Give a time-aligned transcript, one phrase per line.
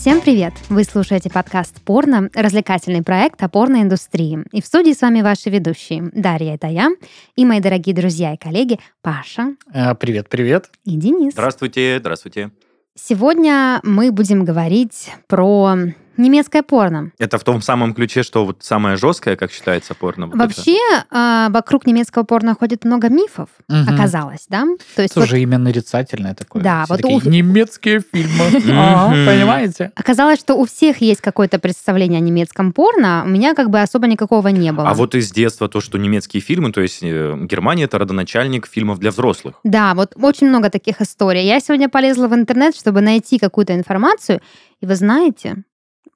[0.00, 0.54] Всем привет!
[0.68, 4.44] Вы слушаете подкаст «Порно»— развлекательный проект о порноиндустрии.
[4.52, 6.90] И в студии с вами ваши ведущие Дарья, это я,
[7.34, 9.56] и мои дорогие друзья и коллеги Паша.
[9.74, 10.70] Э, Привет, привет.
[10.84, 11.32] И Денис.
[11.32, 12.52] Здравствуйте, здравствуйте.
[12.94, 15.74] Сегодня мы будем говорить про
[16.18, 17.12] немецкое порно.
[17.18, 20.26] Это в том самом ключе, что вот самое жесткое, как считается, порно.
[20.26, 20.44] вот это?
[20.44, 20.76] Вообще,
[21.10, 23.94] а, вокруг немецкого порно ходит много мифов, Мгм.
[23.94, 24.64] оказалось, да?
[24.96, 26.62] То есть Это вот уже имя нарицательное такое.
[26.62, 28.44] Да, Все вот такие, у- немецкие фильмы.
[29.26, 29.92] Понимаете?
[29.94, 34.06] оказалось, что у всех есть какое-то представление о немецком порно, у меня как бы особо
[34.06, 34.88] никакого не было.
[34.88, 38.98] А вот из детства то, что немецкие фильмы, то есть э, Германия это родоначальник фильмов
[38.98, 39.56] для взрослых.
[39.64, 41.46] Да, вот очень много таких историй.
[41.46, 44.40] Я сегодня полезла в интернет, чтобы найти какую-то информацию,
[44.80, 45.56] и вы знаете,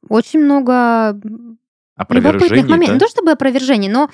[0.09, 2.89] очень много любопытных Опровержений, моментов.
[2.89, 2.95] да?
[2.95, 4.11] Не то чтобы опровержений, но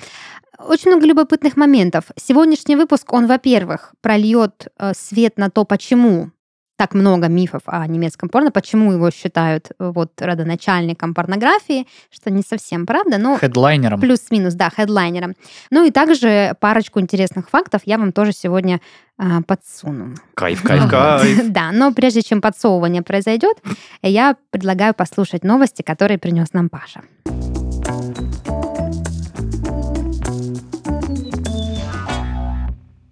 [0.59, 2.05] очень много любопытных моментов.
[2.15, 6.31] Сегодняшний выпуск, он, во-первых, прольет э, свет на то, почему
[6.79, 12.41] так много мифов о немецком порно, почему его считают э, вот родоначальником порнографии, что не
[12.41, 13.99] совсем правда, но Хедлайнером.
[13.99, 15.35] плюс-минус, да, хедлайнером.
[15.71, 18.79] Ну и также парочку интересных фактов я вам тоже сегодня
[19.17, 20.15] а, подсуну.
[20.35, 21.47] Кайф, кайф, кайф.
[21.49, 23.57] Да, но прежде чем подсовывание произойдет,
[24.01, 27.01] я предлагаю послушать новости, которые принес нам Паша.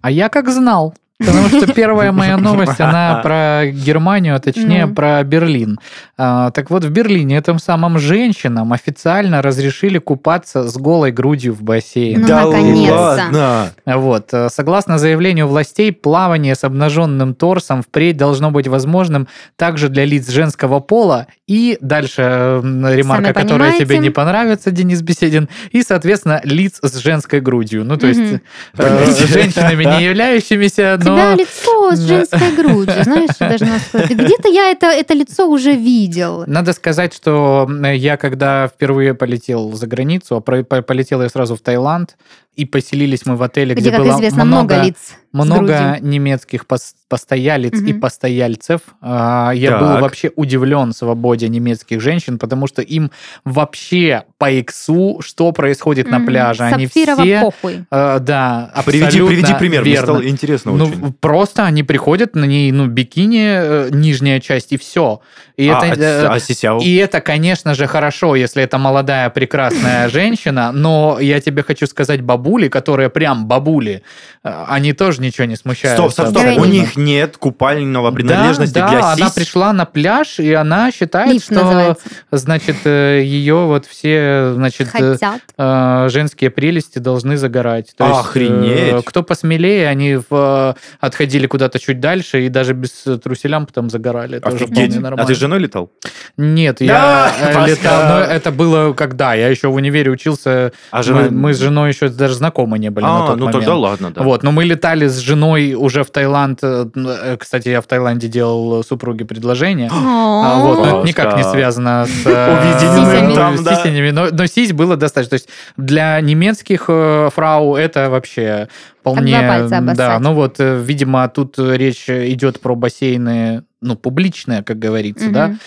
[0.00, 0.94] А я как знал.
[1.18, 4.94] Потому что первая моя новость, она про Германию, а точнее Ну.
[4.94, 5.78] про Берлин.
[6.16, 11.62] А, так вот, в Берлине этим самым женщинам официально разрешили купаться с голой грудью в
[11.62, 12.18] бассейне.
[12.18, 12.94] Ну, Да наконец-то.
[12.94, 13.70] ладно.
[13.84, 14.28] Вот.
[14.32, 20.28] э, Согласно заявлению властей, плавание с обнаженным торсом впредь должно быть возможным также для лиц
[20.28, 21.26] женского пола.
[21.46, 22.60] И дальше э,
[22.94, 25.48] ремарка, Сами которая тебе не понравится, Денис Беседин.
[25.72, 27.84] И, соответственно, лиц с женской грудью.
[27.84, 28.40] Ну, то есть Мгм.
[28.78, 33.62] э, женщинами не являющимися, тебя лицо с женской грудью, знаешь, сказать.
[34.10, 36.44] Где-то я это, это лицо уже видел.
[36.46, 42.16] Надо сказать, что я когда впервые полетел за границу, а полетел я сразу в Таиланд,
[42.58, 46.64] и поселились мы в отеле, где, Где, как было известно, много, лиц с много немецких
[46.64, 48.00] пос- постоялиц и Мгм.
[48.00, 48.80] постояльцев.
[49.00, 49.80] А, Я Так.
[49.80, 53.10] был вообще удивлен свободе немецких женщин, потому что им
[53.44, 56.64] вообще по иксу, что происходит на пляже.
[56.64, 57.40] Они Сапфирово все...
[57.40, 57.84] похуй.
[57.90, 60.06] э, да, Приведи, абсолютно приведи пример, мне верно.
[60.06, 61.12] стало интересно Ну, очень.
[61.20, 65.20] просто они приходят, на ней, ну, бикини, э, нижняя часть, и все.
[65.56, 66.80] И А, это, э, а, а сисяо?
[66.80, 72.20] и это, конечно же, хорошо, если это молодая прекрасная женщина, но я тебе хочу сказать,
[72.48, 74.02] бабули, которые прям бабули,
[74.42, 75.98] э, они тоже ничего не смущают.
[75.98, 76.38] Стоп, стоп, стоп.
[76.38, 76.62] Абсолютно.
[76.62, 81.32] У них нет купального принадлежности да, для да, она пришла на пляж, и она считает,
[81.32, 82.04] Лифт что, называется.
[82.32, 86.10] значит, э, ее вот все, значит, э, Хотят.
[86.10, 87.94] женские прелести должны загорать.
[87.96, 88.94] То есть, Охренеть.
[88.94, 94.40] э, кто посмелее, они в, отходили куда-то чуть дальше и даже без труселям потом загорали.
[94.42, 94.96] Офигеть.
[95.04, 95.90] А ты с женой летал?
[96.36, 99.34] Нет, Да, я летал, но это было когда?
[99.34, 101.22] Я еще в универе учился, А жена...
[101.22, 103.64] мы, мы с женой еще даже знакомы не были на А, тот ну момент.
[103.64, 104.22] тогда ладно, да.
[104.22, 106.60] Вот, но мы летали с женой уже в Таиланд.
[106.62, 109.90] э, э, Кстати, я в Таиланде делал супруге предложение.
[109.92, 115.30] А, вот, но это никак не связано с э, сисями, но, сись было достаточно.
[115.30, 118.68] То есть для немецких э, фрау это вообще
[119.00, 119.38] вполне...
[119.38, 119.96] два пальца обоссать.
[119.96, 125.30] Да, ну вот, э, видимо, тут э, речь идет про бассейны, ну, публичные, как говорится,
[125.30, 125.58] да, Мгм.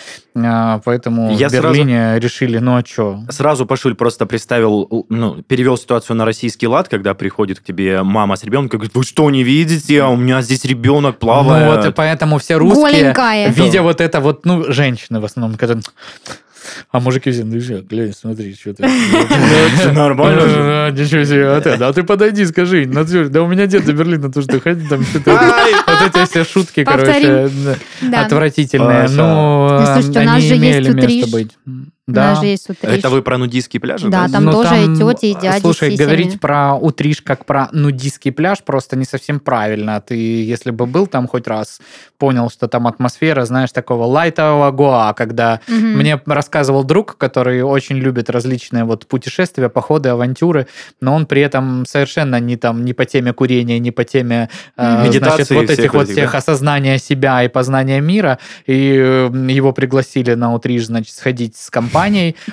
[0.44, 3.20] А, поэтому Я в Берлине решили, ну а что?
[3.28, 8.36] Сразу Пашуль просто представил, ну, перевел ситуацию на российский лад, когда приходит к тебе мама
[8.36, 10.02] с ребенком, говорит, вы что, не видите?
[10.02, 11.66] А у меня здесь ребенок плавает.
[11.66, 13.48] Ну вот, и поэтому все русские, Голенькая.
[13.50, 15.82] видя вот это вот, ну, женщины в основном, которые...
[16.90, 18.82] А мужики все, ну что, глянь, смотри, что ты.
[19.92, 20.42] Нормально.
[20.44, 24.30] А, Ничего себе, а ты, да ты подойди, скажи, да у меня дед до Берлина
[24.32, 25.32] тоже доходит, там что-то...
[25.86, 27.50] Вот эти все шутки, короче,
[28.02, 28.24] Да.
[28.24, 29.08] отвратительные.
[29.08, 31.48] Ну, Ну, слушайте, у нас они же есть имели
[32.08, 32.14] утриш.
[32.14, 32.30] Да.
[32.30, 32.98] нас же есть утриш.
[32.98, 34.08] Это вы про нудистские пляжи?
[34.08, 38.32] Да, там Ну, тоже и тети, и дяди Слушай, говорить про утриш как про нудистский
[38.32, 40.00] пляж просто не совсем правильно.
[40.00, 40.14] Ты,
[40.44, 41.80] если бы был там хоть раз,
[42.18, 45.98] понял, что там атмосфера, знаешь, такого лайтового гоа, когда Мгм.
[45.98, 50.66] мне рассказывал друг, который очень любит различные вот путешествия, походы, авантюры,
[51.00, 54.82] но он при этом совершенно не там не по теме курения, не по теме э,
[54.82, 56.38] значит, Медитации вот всех этих вот этих, всех да?
[56.38, 58.38] осознания себя и познания мира.
[58.66, 61.91] И э, его пригласили на утриж, значит, сходить с компанией.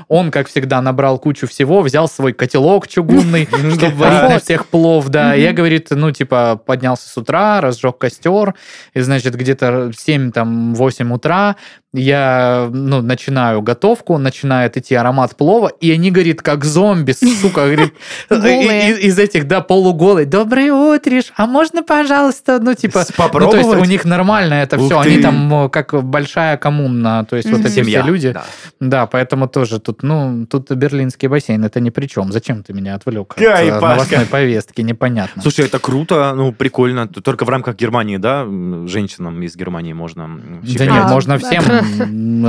[0.07, 3.47] Он, как всегда, набрал кучу всего, взял свой котелок чугунный,
[3.77, 4.29] чтобы варить.
[4.29, 5.33] на всех плов, да.
[5.33, 8.55] Я, говорит, ну, типа, поднялся с утра, разжег костер,
[8.93, 11.55] и, значит, где-то 7, там, 8 утра
[11.93, 17.93] я ну, начинаю готовку, начинает идти аромат плова, и они, говорит, как зомби, сука, говорит,
[18.29, 20.25] из, из этих, да, полуголые.
[20.27, 23.05] Доброе утриш, а можно, пожалуйста, ну, типа...
[23.17, 24.99] Ну, то есть у них нормально это Ух все.
[24.99, 28.01] Они там как большая коммуна, то есть вот эти Семья.
[28.01, 28.31] все люди.
[28.31, 28.45] да.
[28.79, 32.31] Да, поэтому тоже тут, ну, тут берлинский бассейн, это ни при чем.
[32.31, 33.87] Зачем ты меня отвлек от Ай, э, Пашка.
[33.87, 34.81] новостной повестки?
[34.81, 35.41] Непонятно.
[35.41, 37.07] Слушай, это круто, ну, прикольно.
[37.07, 38.45] Только в рамках Германии, да,
[38.87, 40.29] женщинам из Германии можно
[40.63, 41.63] Да нет, можно всем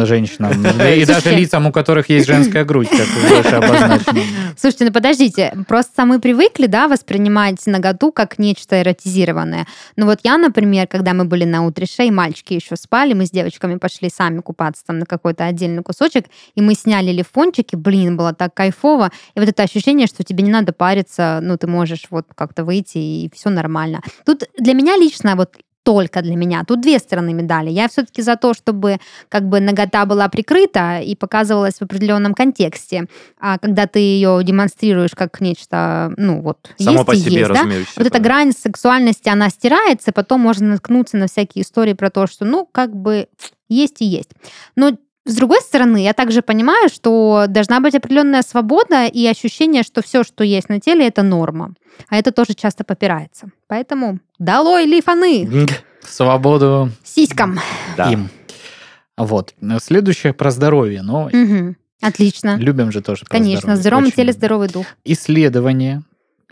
[0.06, 0.52] женщинам.
[0.96, 4.20] И даже лицам, у которых есть женская грудь, как выше обозначено.
[4.56, 9.66] Слушайте, ну подождите, просто мы привыкли, да, воспринимать наготу как нечто эротизированное.
[9.96, 13.30] Ну вот я, например, когда мы были на утрише, и мальчики еще спали, мы с
[13.30, 18.32] девочками пошли сами купаться там на какой-то отдельный кусочек, и мы сняли лифончики, блин, было
[18.32, 19.10] так кайфово.
[19.34, 22.98] И вот это ощущение, что тебе не надо париться, ну ты можешь вот как-то выйти,
[22.98, 24.00] и все нормально.
[24.24, 26.64] Тут для меня лично вот только для меня.
[26.64, 27.70] Тут две стороны медали.
[27.70, 28.98] Я все-таки за то, чтобы
[29.28, 33.06] как бы нагота была прикрыта и показывалась в определенном контексте.
[33.38, 37.52] А когда ты ее демонстрируешь как нечто, ну вот, Само есть по и себе есть,
[37.52, 37.64] да?
[37.96, 42.44] Вот эта грань сексуальности, она стирается, потом можно наткнуться на всякие истории про то, что,
[42.44, 43.28] ну, как бы
[43.68, 44.30] есть и есть.
[44.76, 50.02] Но с другой стороны, я также понимаю, что должна быть определенная свобода и ощущение, что
[50.02, 51.74] все, что есть на теле, это норма.
[52.08, 53.50] А это тоже часто попирается.
[53.68, 55.48] Поэтому долой лифаны
[56.02, 57.60] Свободу сиськам.
[57.96, 58.10] Да.
[58.10, 58.30] им.
[59.16, 59.54] Вот.
[59.82, 61.02] Следующее про здоровье.
[61.02, 61.76] Ну, Мгм.
[62.02, 62.56] Отлично.
[62.56, 63.80] любим же тоже Конечно, в здоровье.
[63.82, 64.86] здоровом Очень теле здоровый дух.
[65.04, 66.02] Исследование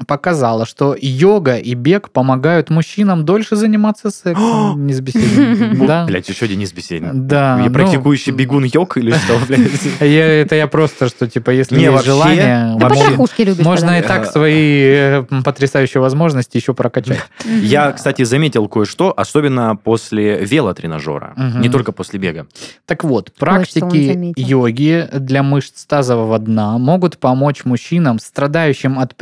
[0.07, 4.87] показало, что йога и бег помогают мужчинам дольше заниматься сексом.
[4.87, 5.87] Не с беседой.
[5.87, 6.05] Да.
[6.07, 7.27] Блять, еще Денис Беседин.
[7.27, 7.59] Да.
[7.59, 9.71] Я ну, практикующий бегун йог или что, блядь?
[10.01, 13.65] Я, это я просто, что типа, если Не, есть вообще- желание, Ты вообще любишь.
[13.65, 13.99] можно тогда.
[13.99, 17.21] и так свои э, потрясающие возможности еще прокачать.
[17.63, 22.47] Я, кстати, заметил кое-что, особенно после велотренажера, не только после бега.
[22.87, 29.15] Так вот, практики йоги для мышц тазового дна могут помочь мужчинам, страдающим от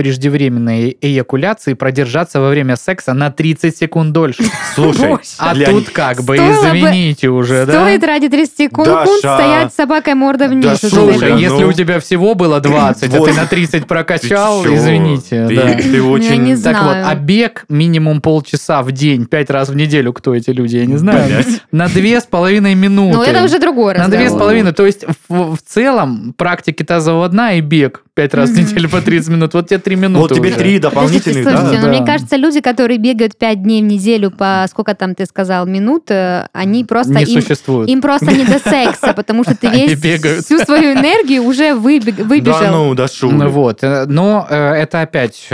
[0.66, 4.44] преждевременной эякуляции, продержаться во время секса на 30 секунд дольше.
[4.74, 5.16] Слушай.
[5.38, 7.72] А для- тут как бы, извините уже, да?
[7.72, 10.78] Стоит ради 30 секунд стоять с собакой мордой вниз.
[10.80, 15.46] Слушай, если ну- у тебя всего было 20, а ты на 30 прокачал, извините.
[15.46, 16.62] Ты, очень...
[16.62, 20.76] Так вот, а бег минимум полчаса в день, пять раз в неделю, кто эти люди,
[20.76, 23.16] я не знаю, на две с половиной минуты.
[23.16, 24.40] Ну, это уже другой На две с разговор.
[24.40, 24.72] половиной.
[24.72, 29.02] То есть в, в целом практики тазового дна и бег пять раз в неделю по
[29.02, 29.52] 30 минут.
[29.52, 30.56] Вот тебе три минуты Вот тебе уже.
[30.58, 31.80] три дополнительных, слушайте, да?
[31.80, 31.88] но Да.
[31.88, 36.10] мне кажется, люди, которые бегают 5 дней в неделю по, сколько там ты сказал, минут,
[36.10, 37.90] э, они просто, Не им, существует.
[37.90, 39.68] им просто не до секса, потому что ты
[40.00, 40.00] весь
[40.44, 42.72] всю свою энергию уже выбег- Да выбежал.
[42.72, 43.30] ну, да шу.
[43.30, 43.84] Ну Вот.
[43.84, 45.46] э, Но э, это опять,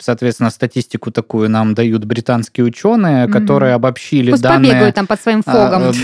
[0.00, 4.72] соответственно, статистику такую нам дают британские ученые, которые обобщили Пусть данные...
[4.72, 5.82] побегают там под своим фогом.
[5.84, 5.94] А, э,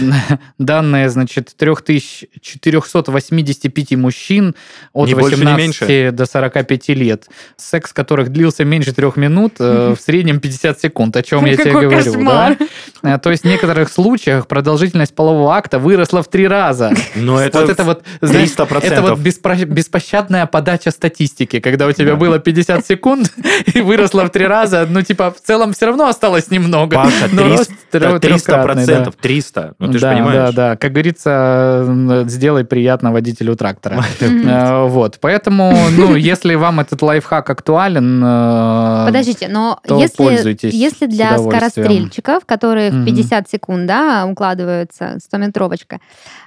[0.58, 4.54] Данные, значит, 3485 мужчин
[4.92, 6.16] от Ни больше, ни 18 меньше.
[6.16, 7.24] до 45 лет,
[7.56, 11.72] секс которых длился меньше трех минут, э, в среднем 50 секунд, о чем я тебе
[11.72, 12.24] Какой говорю.
[12.24, 12.56] да.
[13.02, 16.92] Э, То есть в некоторых случаях продолжительность полового акта выросла в три раза.
[17.14, 18.84] Но это, вот это вот, знаешь, 300%.
[18.84, 23.32] это вот беспощадная подача статистики, когда у тебя было 50 секунд
[23.74, 26.96] и выросло в три раза, ну, типа, в целом все равно осталось немного.
[26.96, 28.92] Паша, но 300, рост трё- 300 трёхкратный, да.
[28.92, 29.74] процентов, 300.
[29.78, 30.34] Ну ты же да, понимаешь.
[30.34, 30.76] Да, да.
[30.76, 34.04] Как говорится, сделай приятно водителю трактора.
[34.20, 35.18] Э, Вот.
[35.20, 38.22] Поэтому, ну, если вам этот лайфхак актуален...
[38.24, 41.70] э, Подождите, но то если, если для удовольствием.
[41.70, 43.06] скорострельчиков, которые в Мгм.
[43.06, 45.98] 50 секунд да, укладываются, 100-метровочка,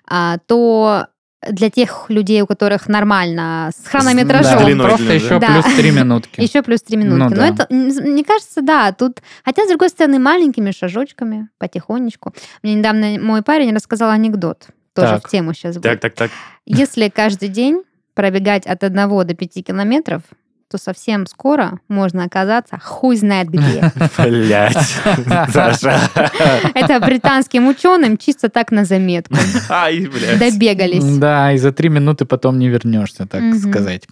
[0.10, 1.08] а, то
[1.50, 5.48] для тех людей, у которых нормально с Да, хронометражом, длиной просто длинной, еще да.
[5.62, 6.42] плюс 3 минутки.
[6.42, 7.36] еще плюс 3 минутки.
[7.36, 7.48] Ну Но да.
[7.48, 9.20] это, мне кажется, да, тут...
[9.46, 12.34] Хотя, с другой стороны, маленькими шажочками, потихонечку.
[12.64, 14.68] Мне недавно мой парень рассказал анекдот.
[14.96, 15.28] Тоже Так.
[15.28, 15.84] в тему сейчас будет.
[15.84, 16.32] Так, так, так.
[16.66, 17.84] Если каждый день
[18.18, 18.96] пробегать от 1
[19.26, 20.22] до 5 километров,
[20.72, 23.92] то совсем скоро можно оказаться хуй знает где.
[24.18, 24.98] Блять.
[25.54, 26.00] Даша.
[26.74, 29.36] Это британским ученым чисто так на заметку.
[29.70, 30.40] Ай, блядь.
[30.40, 31.18] Добегались.
[31.20, 33.60] Да, и за три минуты потом не вернешься, так Мгм.
[33.72, 34.08] сказать.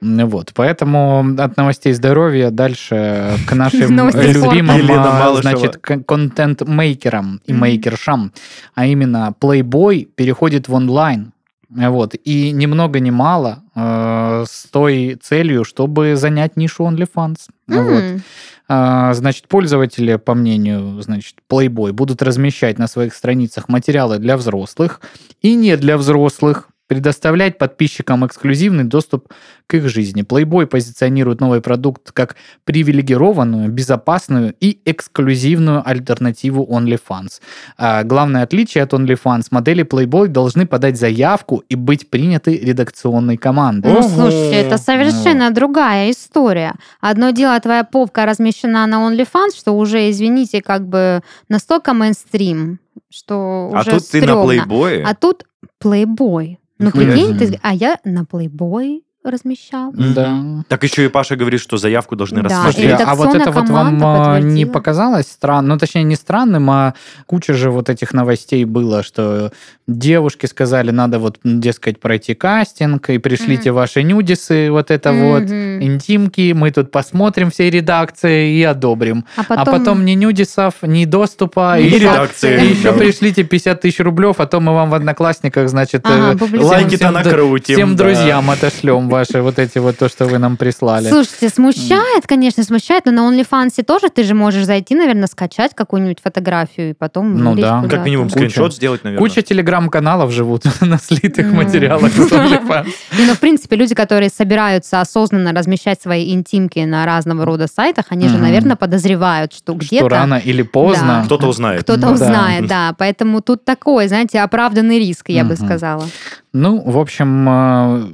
[0.00, 3.80] Вот, поэтому от новостей здоровья дальше к нашим
[4.10, 8.32] любимым, а, значит, кон- контент-мейкерам и мейкершам,
[8.74, 11.32] а именно Playboy переходит в онлайн.
[11.74, 17.36] Вот, и ни много ни мало э, с той целью, чтобы занять нишу OnlyFans.
[17.66, 18.02] Вот.
[18.02, 18.22] М.
[18.68, 25.00] А, Значит, пользователи, по мнению, значит, Playboy, будут размещать на своих страницах материалы для взрослых
[25.40, 29.32] и не для взрослых, предоставлять подписчикам эксклюзивный доступ
[29.66, 30.22] к их жизни.
[30.22, 37.40] Playboy позиционирует новый продукт как привилегированную, безопасную и эксклюзивную альтернативу OnlyFans.
[37.78, 43.90] А главное отличие от OnlyFans– модели Playboy должны подать заявку и быть приняты редакционной командой.
[43.90, 46.74] Ну, слушай, это совершенно другая история.
[47.00, 52.80] Одно дело, твоя попка размещена на OnlyFans, что уже, извините, как бы настолько мейнстрим,
[53.10, 54.44] что А уже тут ты на стрёмно.
[54.44, 55.06] плейбое.
[55.06, 55.44] А тут
[55.82, 56.56] Playboy.
[56.82, 57.58] Ну, прикинь, ты...
[57.62, 59.92] А я на Playboy размещал.
[59.92, 60.64] Да.
[60.68, 63.00] Так еще и Паша говорит, что заявку должны Да, рассмотреть.
[63.00, 64.72] и а вот это вот вам а, не подтвердила.
[64.72, 65.68] показалось странным?
[65.70, 66.94] Ну, точнее, не странным, а
[67.26, 69.52] куча же вот этих новостей было, что
[69.86, 75.82] девушки сказали, надо вот, дескать, пройти кастинг, и пришлите ваши нюдисы, вот это вот, Мгм.
[75.82, 79.24] интимки, мы тут посмотрим всей редакции и одобрим.
[79.36, 82.64] А А потом ни нюдисов, ни доступа, Ни и еще, редакции.
[82.64, 86.58] и еще пришлите 50 тысяч рублев, а то мы вам в Одноклассниках, значит, Ага, э.
[86.58, 88.04] Лайки-то всем- накрутим, всем да.
[88.04, 91.08] друзьям отошлем ваши вот эти вот то, что вы нам прислали.
[91.08, 96.18] Слушайте, смущает, конечно, смущает, но на OnlyFans тоже ты же можешь зайти, наверное, скачать какую-нибудь
[96.22, 97.80] фотографию и потом Ну да.
[97.82, 97.88] куда-то.
[97.96, 98.38] Как минимум Куча.
[98.38, 99.28] скриншот сделать, наверное.
[99.28, 102.86] Куча телеграм-каналов живут на слитых материалах с OnlyFans.
[103.24, 108.28] Ну, в принципе, люди, которые собираются осознанно размещать свои интимки на разного рода сайтах, они
[108.28, 111.22] же, наверное, подозревают, что Что где-то рано или поздно.
[111.26, 111.82] Кто-то узнает.
[111.82, 112.94] кто-то узнает, да.
[112.98, 116.04] Поэтому тут такой, знаете, оправданный риск, я бы сказала.
[116.52, 118.04] Ну, в общем, э,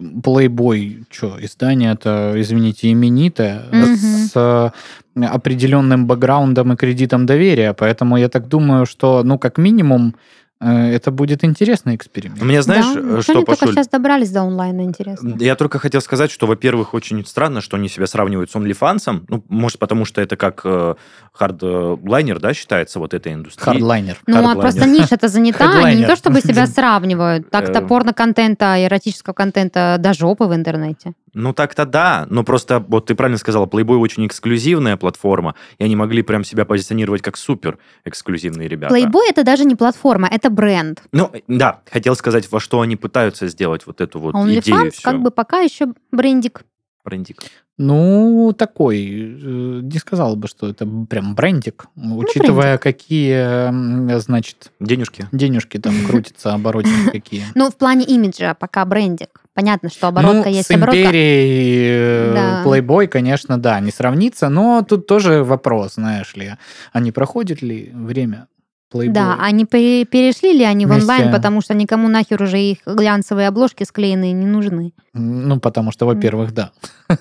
[1.11, 3.97] Что, издание-то, извините, именитое, Мгм.
[3.97, 4.71] с э,
[5.26, 10.14] определенным бэкграундом и кредитом доверия, поэтому я так думаю, что, ну, как минимум,
[10.60, 12.42] это будет интересный эксперимент.
[12.42, 13.00] Меня, знаешь, да?
[13.00, 13.74] э, ну, что, они только Пашуль?
[13.74, 15.36] сейчас добрались до онлайна, интересно.
[15.38, 19.24] Я только хотел сказать, что, во-первых, очень странно, что они себя сравнивают с OnlyFans.
[19.28, 20.96] Ну, может, потому что это как э,
[21.32, 23.64] хардлайнер, да, считается вот этой индустрией.
[23.64, 24.18] Хардлайнер.
[24.26, 27.50] Ну, а просто ниша-то занята, они не то чтобы себя сравнивают.
[27.50, 27.86] Так-то Э.
[27.86, 31.12] порно-контента, эротического контента до жопы в интернете.
[31.38, 35.95] Ну, так-то да, но просто, вот ты правильно сказала, Playboy очень эксклюзивная платформа, и они
[35.95, 38.95] могли прям себя позиционировать как супер эксклюзивные ребята.
[38.97, 41.02] Playboy это даже не платформа, это бренд.
[41.12, 44.90] Ну, да, хотел сказать, во что они пытаются сделать вот эту вот А идею OnlyFans
[44.90, 45.02] всю.
[45.02, 46.62] как бы пока еще брендик.
[47.04, 47.37] Брендик.
[47.80, 55.28] Ну, такой, э, не сказал бы, что это прям брендик, учитывая, какие, м, значит, Денежки.
[55.30, 57.45] денежки там крутятся, оборотики какие.
[57.54, 59.42] Ну, в плане имиджа пока брендик.
[59.58, 61.00] Понятно, что оборотка ну, есть с оборотка.
[61.02, 62.62] империей э, Да.
[62.64, 66.52] Playboy, конечно, да, не сравнится, но тут тоже вопрос, знаешь ли,
[66.92, 68.46] а не проходит ли время
[68.94, 69.08] Playboy?
[69.10, 72.78] Да, они пере- перешли ли они в Вместе- онлайн, потому что никому нахер уже их
[72.86, 74.92] глянцевые обложки склеенные не нужны.
[75.12, 76.70] Ну, потому что, во-первых, да.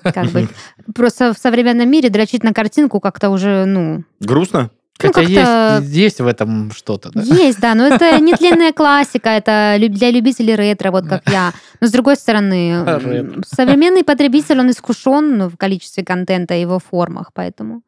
[0.04, 0.46] Как бы
[0.94, 4.70] просто в современном мире дрочить на картинку как-то уже, ну, Грустно?
[5.00, 7.20] Ну, Хотя как-то- есть, есть в этом что-то, да?
[7.22, 11.52] есть, да, но это нетленная классика, это для любителей ретро, вот как я.
[11.80, 13.42] Но с другой стороны, Ретро.
[13.46, 17.82] современный потребитель, он искушен ну, в количестве контента и его формах, поэтому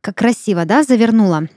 [0.00, 1.48] как красиво, да, завернула.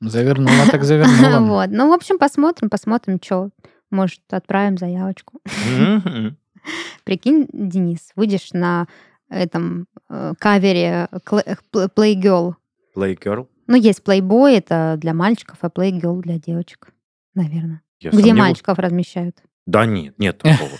[0.00, 1.38] Завернула так завернула.
[1.40, 1.70] Вот.
[1.70, 3.50] Ну, в общем, посмотрим, посмотрим, что.
[3.90, 5.40] Может, отправим заявочку.
[7.04, 8.86] Прикинь, Денис, выйдешь на
[9.30, 12.54] этом э, кавере Playgirl.
[12.96, 13.46] Playgirl?
[13.68, 16.88] Ну, есть Playboy, это для мальчиков, а Playgirl для девочек,
[17.34, 17.82] наверное.
[18.00, 18.40] Я Где сомневаюсь.
[18.40, 19.36] мальчиков размещают.
[19.66, 20.70] Да нет, нет такого.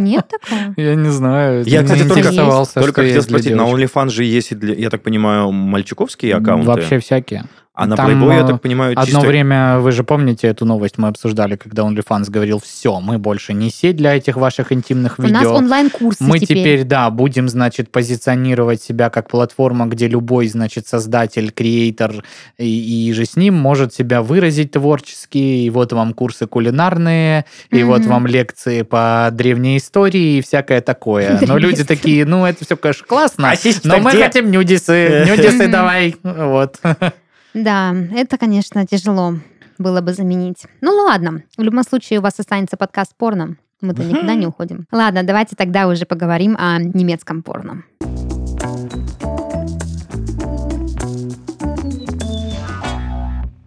[0.00, 0.72] Нет такого?
[0.78, 1.64] Я не знаю.
[1.64, 3.62] Я, не кстати, только- Только хотел спросить, на.
[3.70, 6.66] OnlyFans же есть, я так понимаю, мальчиковские аккаунты.
[6.66, 7.44] Вообще всякие.
[7.80, 9.20] А на Там, Playboy, я э, так понимаю, Одно чисто...
[9.26, 13.70] время, вы же помните эту новость, мы обсуждали, когда OnlyFans говорил, все, мы больше не
[13.70, 15.54] сеть для этих ваших интимных У нас видео.
[15.54, 16.58] онлайн-курсы Мы теперь.
[16.58, 22.22] теперь, да, будем, значит, позиционировать себя как платформа, где любой, значит, создатель, креатор
[22.58, 25.38] и, и же с ним может себя выразить творчески.
[25.38, 28.08] И вот вам курсы кулинарные, и вот Мгм.
[28.10, 31.40] вам лекции по древней истории и всякое такое.
[31.46, 35.66] Но люди такие, ну, это все, конечно, классно, А но мы где?» хотим нюдисы, нюдисы
[35.68, 36.14] давай.
[36.22, 36.78] Вот.
[37.54, 39.34] Да, это, конечно, тяжело
[39.78, 40.66] было бы заменить.
[40.80, 43.56] Ну ладно, в любом случае у вас останется подкаст порно.
[43.80, 44.86] Мы-то никуда не уходим.
[44.92, 47.82] Ладно, давайте тогда уже поговорим о немецком порно.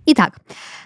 [0.06, 0.38] Итак,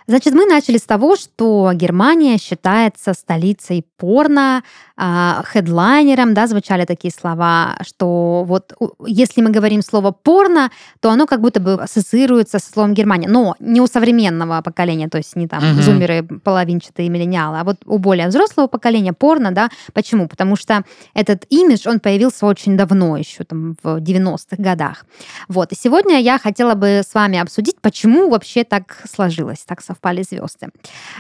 [0.08, 4.64] значит, мы начали с того, что Германия считается столицей порно,
[4.96, 8.74] а, хедлайнером, да, звучали такие слова, что вот
[9.06, 10.72] если мы говорим слово порно,
[11.02, 15.18] то оно как будто бы ассоциируется со словом Германия, но не у современного поколения, то
[15.18, 15.82] есть не там Мгм.
[15.82, 20.28] зумеры, половинчатые миллениалы, а вот у более взрослого поколения порно, да, почему?
[20.28, 20.84] Потому что
[21.14, 25.06] этот имидж, он появился очень давно, еще там в 90-х годах.
[25.48, 29.97] Вот, и сегодня я хотела бы с вами обсудить, почему вообще так сложилось, так совпало.
[29.98, 30.70] Совпали звезды.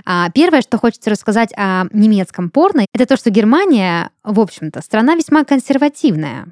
[0.05, 5.15] А, первое, что хочется рассказать о немецком порно, это то, что Германия, в общем-то, страна
[5.15, 6.47] весьма консервативная.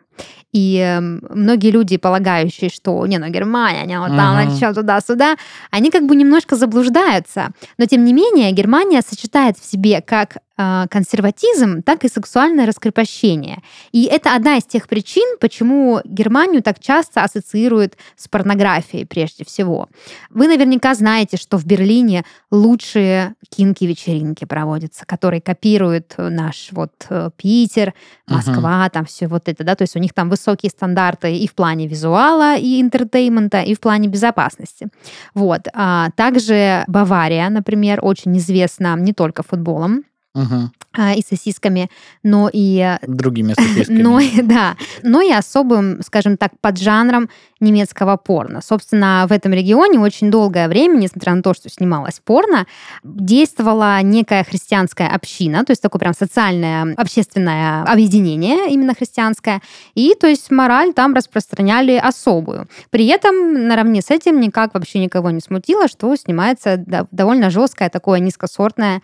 [0.53, 4.51] И э, многие люди, полагающие, что не, ну Германия, они вот там Ага.
[4.51, 5.36] еще туда-сюда,
[5.70, 7.51] они как бы немножко заблуждаются.
[7.77, 13.62] Но тем не менее, Германия сочетает в себе как консерватизм, так и сексуальное раскрепощение.
[13.92, 19.90] И это одна из тех причин, почему Германию так часто ассоциируют с порнографией прежде всего.
[20.30, 27.94] Вы наверняка знаете, что в Берлине лучшие kinky-вечеринки проводятся, которые копируют наш вот э, Питер.
[28.28, 31.54] Москва, там все вот это, да, то есть у них там высокие стандарты и в
[31.54, 34.88] плане визуала, и entertainment а, и в плане безопасности.
[35.34, 35.68] Вот.
[35.74, 40.04] А также Бавария, например, очень известна не только футболом
[40.36, 40.65] Mm-hmm.
[40.98, 41.90] А, и сосисками,
[42.24, 44.02] но и э, Другими сосисками.
[44.02, 48.62] но, и- да, но и особым, скажем так, поджанром немецкого порно.
[48.62, 52.66] Собственно, в этом регионе очень долгое время, несмотря на то, что снималось порно,
[53.04, 59.62] действовала некая христианская община, то есть такое прям социальное, общественное объединение именно христианское,
[59.96, 62.68] и то есть мораль там распространяли особую.
[62.90, 66.78] При этом наравне с этим никак вообще никого не смутило, что снимается
[67.12, 69.02] довольно жесткое такое низкосортное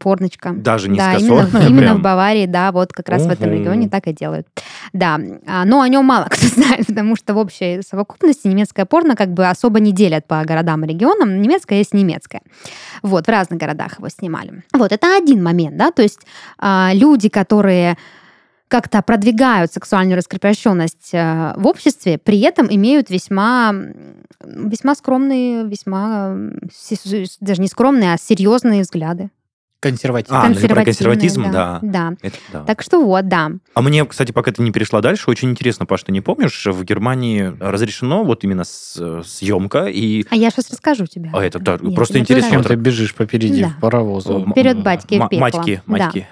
[0.00, 0.52] порночка.
[0.54, 4.12] Даже Да, именно, именно в Баварии, да, вот как раз в этом регионе так и
[4.12, 4.46] делают.
[4.92, 9.16] Да, а, но о нем мало кто знает, потому что в общей совокупности немецкое порно
[9.16, 11.40] как бы особо не делят по городам и регионам.
[11.42, 12.42] Немецкое есть немецкое.
[13.02, 14.62] Вот, в разных городах его снимали.
[14.72, 16.20] Вот, это один момент, да, то есть
[16.58, 17.96] а, люди, которые
[18.68, 23.72] как-то продвигают сексуальную раскрепощенность э, в обществе, при этом имеют весьма,
[24.44, 26.36] весьма скромные, весьма,
[27.40, 29.30] даже не скромные, а серьезные взгляды.
[29.90, 30.42] Консервативно.
[30.42, 31.78] А, ну, про консерватизм, да.
[31.82, 32.10] да.
[32.10, 32.16] Да.
[32.22, 32.64] Это да.
[32.64, 33.50] Так что вот, да.
[33.74, 36.84] А мне, кстати, пока ты не перешла дальше, очень интересно, Паш, ты не помнишь, в
[36.84, 40.24] Германии разрешено вот именно с- съемка и...
[40.30, 41.30] А я сейчас расскажу тебе.
[41.32, 42.68] А это да, Я просто интересно, расскажу.
[42.68, 43.72] ты бежишь попереди Да.
[43.80, 44.40] паровоза?
[44.50, 45.40] Вперед батьки м- пекло.
[45.40, 46.26] Матьки, Да.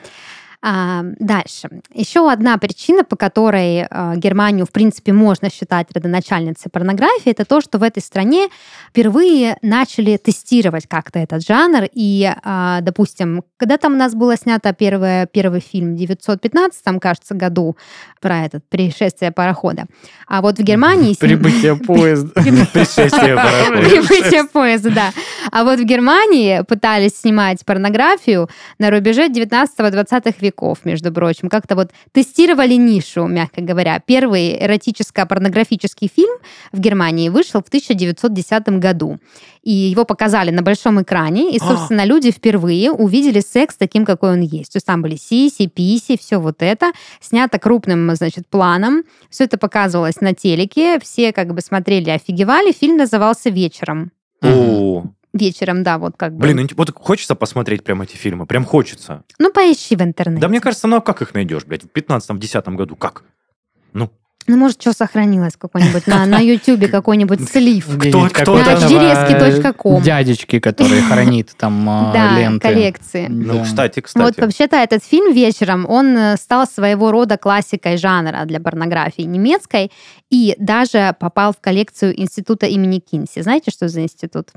[0.67, 1.69] А, дальше.
[1.93, 7.61] Еще одна причина, по которой а, Германию, в принципе, можно считать родоначальницей порнографии, это то,
[7.61, 8.49] что в этой стране
[8.89, 11.87] впервые начали тестировать как-то этот жанр.
[11.93, 17.35] И, а, допустим, когда там у нас было снято первое, первый фильм в 915, кажется,
[17.35, 17.77] году
[18.23, 19.85] про этот пришествие парохода.
[20.27, 21.15] А вот в Германии...
[21.21, 22.33] Прибытие поезда.
[22.41, 23.83] Пришествие парохода.
[23.83, 25.13] Прибытие поезда, да.
[25.53, 28.49] А вот в Германии пытались снимать порнографию
[28.79, 30.54] на рубеже 19-20 веков,
[30.85, 31.49] между прочим.
[31.49, 34.01] Как-то вот тестировали нишу, мягко говоря.
[34.05, 36.37] Первый эротическо-порнографический фильм
[36.73, 39.19] в Германии вышел в 1910 году.
[39.63, 41.65] И его показали на большом экране, и, А.
[41.67, 44.73] собственно, люди впервые увидели секс таким, какой он есть.
[44.73, 49.05] То есть там были сиси, писи, все вот это, снято крупным, значит, планом.
[49.31, 52.73] Все это показывалось на телеке, все как бы смотрели, офигевали.
[52.73, 54.13] Фильм назывался «Вечером».
[54.43, 56.39] О, Вечером, да, вот как бы.
[56.43, 59.25] Блин, ну, вот хочется посмотреть прям эти фильмы, прям хочется.
[59.39, 60.41] Ну, поищи в интернете.
[60.41, 63.25] Да мне кажется, ну а как их найдешь, блядь, в 15-10 году, как?
[63.93, 64.11] Ну,
[64.47, 67.87] Ну, может, что сохранилось какой-нибудь на, на Ютубе, какой-нибудь слив.
[67.99, 68.59] Кто- кто?
[68.59, 70.03] Жирески.ком.
[70.03, 72.61] Дядечки, который хранит там а, Да, ленты.
[72.69, 73.27] коллекции.
[73.29, 73.65] ну, Да.
[73.65, 74.41] кстати, Вот кстати.
[74.41, 79.91] вообще-то этот фильм вечером, он э, стал своего рода классикой жанра для порнографии немецкой
[80.31, 83.41] и даже попал в коллекцию института имени Кинси.
[83.43, 84.51] Знаете, что за институт?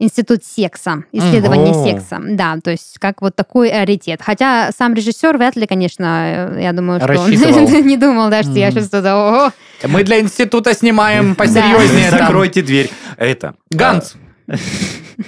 [0.00, 1.84] Институт секса, исследование О.
[1.84, 2.20] секса.
[2.22, 4.20] Да, то есть как вот такой раритет.
[4.22, 7.30] Хотя сам режиссер вряд ли, конечно, э, я думаю, что он
[7.86, 8.74] не думал, да, что я Мгм.
[8.76, 9.52] сейчас туда...
[9.84, 12.10] Мы для института снимаем посерьезнее.
[12.10, 12.90] Закройте дверь.
[13.16, 13.54] Это.
[13.70, 14.14] Ганс,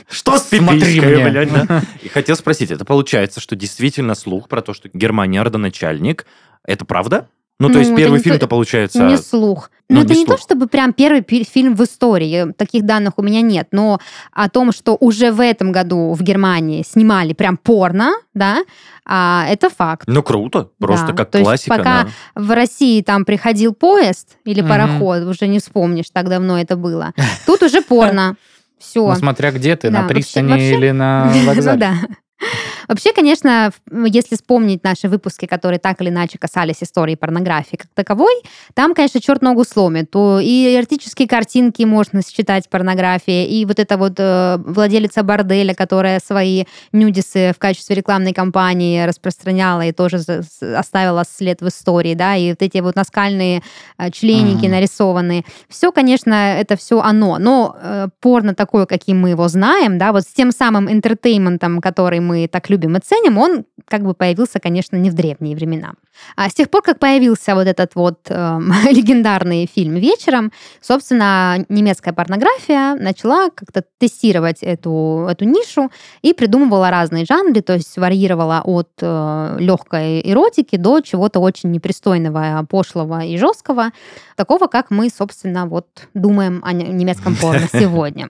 [0.08, 1.28] Что с Смотри мне.
[1.30, 1.82] блядь, да?
[2.02, 6.26] И хотел спросить, это получается, что действительно слух про то, что Германия родоначальник,
[6.64, 7.28] это правда?
[7.60, 9.04] Ну, то Ну, есть это первый фильм-то то- получается...
[9.04, 9.70] Не слух.
[9.88, 10.40] Ну, Ну, это не не то, слух.
[10.40, 12.52] чтобы прям первый фильм в истории.
[12.56, 13.68] Таких данных у меня нет.
[13.70, 13.98] Но
[14.32, 18.58] о том, что уже в этом году в Германии снимали прям порно, да,
[19.04, 20.04] а, это факт.
[20.06, 20.70] Ну, круто.
[20.78, 21.76] Просто Да, как то есть классика.
[21.76, 22.08] пока да.
[22.34, 27.12] В России там приходил поезд или пароход, уже не вспомнишь, так давно это было.
[27.46, 28.36] Тут уже порно.
[28.78, 29.06] Все.
[29.06, 31.78] ну, смотря где ты, Да, на пристани вообще- или на Ну вокзале.
[31.78, 31.94] да.
[32.90, 37.86] Вообще, конечно, в- если вспомнить наши выпуски, которые так или иначе касались истории порнографии как
[37.94, 38.34] таковой,
[38.74, 40.10] там, конечно, черт ногу сломит.
[40.10, 46.18] То и эротические картинки можно считать порнографией, и вот эта вот э, владелица борделя, которая
[46.18, 50.18] свои нюдисы в качестве рекламной кампании распространяла и тоже
[50.74, 53.62] оставила след в истории, да, и вот эти вот наскальные
[53.98, 54.72] э, членики Мгм.
[54.72, 55.44] нарисованные.
[55.68, 60.24] Все, конечно, это все оно, но э, порно такое, каким мы его знаем, да, вот
[60.24, 64.58] с тем самым интертейментом, который мы так любим любим и ценим, он как бы появился,
[64.60, 65.94] конечно, не в древние времена.
[66.36, 68.34] А с тех пор, как появился вот этот вот э,
[68.90, 75.90] легендарный фильм «Вечером», собственно, немецкая порнография начала как-то тестировать эту, эту нишу
[76.22, 82.66] и придумывала разные жанры, то есть варьировала от э, легкой эротики до чего-то очень непристойного,
[82.68, 83.90] пошлого и жесткого,
[84.36, 88.28] такого, как мы, собственно, вот думаем о немецком порно сегодня.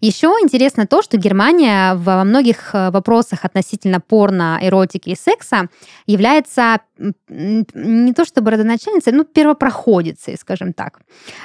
[0.00, 5.68] Еще интересно то, что Германия во многих э, вопросах относительно порно, эротики и секса
[6.06, 6.80] является
[7.28, 11.00] не то чтобы родоначальницей, ну, первопроходицей, скажем так.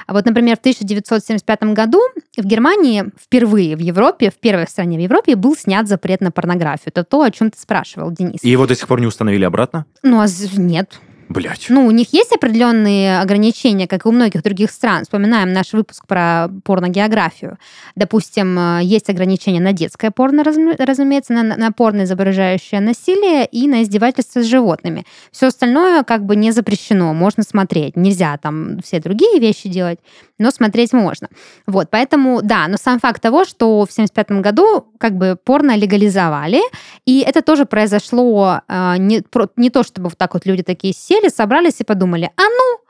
[0.08, 2.00] А вот, например, в 1975 году
[2.38, 6.88] в Германии впервые в Европе, в первой стране в Европе был снят запрет на порнографию.
[6.88, 8.40] Это то, о чем ты спрашивал, Денис.
[8.44, 9.86] И его до сих пор не установили обратно?
[10.02, 11.00] Ну, а нет.
[11.34, 11.66] Блять.
[11.70, 15.04] Ну, у них есть определенные ограничения, как и у многих других стран.
[15.04, 17.58] Вспоминаем наш выпуск про порногеографию.
[17.96, 23.82] Допустим, э, есть ограничения на детское порно, разумеется, на, на порно, изображающее насилие и на
[23.82, 25.06] издевательство с животными.
[25.32, 27.98] Все остальное как бы не запрещено, можно смотреть.
[27.98, 29.98] Нельзя там все другие вещи делать,
[30.38, 31.30] но смотреть можно.
[31.66, 36.62] Вот, поэтому, да, но сам факт того, что в 1975 году как бы порно легализовали,
[37.06, 39.24] и это тоже произошло э, не,
[39.56, 42.83] не то, чтобы вот так вот люди такие сели, собрались и подумали, а ну,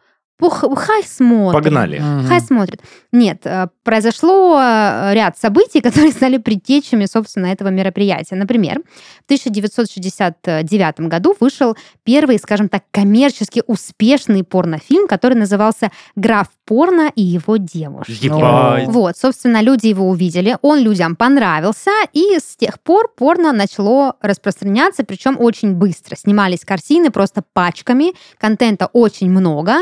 [0.50, 1.64] Хай смотрит.
[1.64, 2.02] Погнали.
[2.28, 2.82] Хай смотрит.
[3.12, 8.36] Нет, э, произошло э, ряд событий, которые стали предтечами, собственно, этого мероприятия.
[8.36, 8.80] Например,
[9.22, 17.22] в 1969 году вышел первый, скажем так, коммерчески успешный порнофильм, который назывался «Граф порно и
[17.22, 18.12] его девушка».
[18.12, 18.88] Ебать.
[18.88, 25.04] Вот, собственно, люди его увидели, он людям понравился, и с тех пор порно начало распространяться,
[25.04, 26.16] причем очень быстро.
[26.16, 29.76] Снимались картины просто пачками, контента очень много,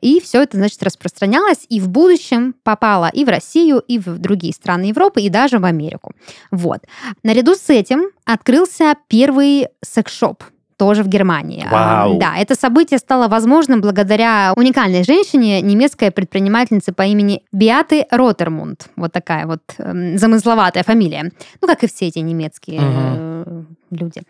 [0.00, 4.52] и все это, значит, распространялось и в будущем попало и в Россию, и в другие
[4.52, 6.12] страны Европы, и даже в Америку.
[6.50, 6.80] Вот.
[7.22, 10.42] Наряду с этим открылся первый секс-шоп
[10.78, 11.66] тоже в Германии.
[11.70, 12.18] Вау.
[12.18, 18.88] Да, это событие стало возможным благодаря уникальной женщине, немецкой предпринимательнице по имени Биаты Ротермунд.
[18.96, 21.32] Вот такая вот э, замысловатая фамилия.
[21.60, 22.86] Ну, как и все эти немецкие угу.
[22.88, 24.22] э, люди.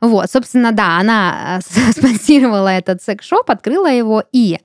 [0.00, 4.58] Вот, собственно, да, она э, спонсировала этот секс-шоп, открыла его, и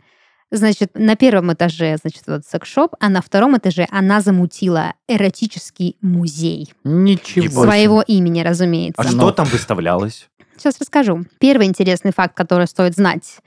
[0.55, 6.73] Значит, на первом этаже, значит, вот секс-шоп, а на втором этаже она замутила эротический музей.
[6.83, 7.63] Ничего.
[7.63, 9.01] Своего имени, разумеется.
[9.01, 10.29] А что там выставлялось?
[10.57, 11.25] Сейчас расскажу.
[11.39, 13.39] Первый интересный факт, который стоит знать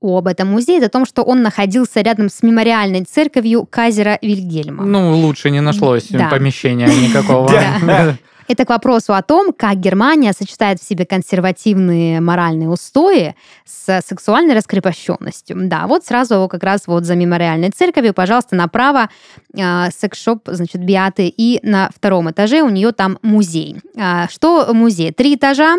[0.00, 4.84] об этом музее, это о том, что он находился рядом с мемориальной церковью Казера Вильгельма.
[4.84, 6.28] Ну, лучше не нашлось да.
[6.28, 7.50] помещения никакого.
[8.48, 13.34] Это к вопросу о том, как Германия сочетает в себе консервативные моральные устои
[13.66, 15.56] с сексуальной раскрепощенностью.
[15.68, 19.10] Да, вот сразу как раз вот за мемориальной церковью, пожалуйста, направо
[19.52, 23.82] э, секс-шоп, значит, Биаты, и на втором этаже у нее там музей.
[23.98, 25.12] А, что музей?
[25.12, 25.76] Три этажа,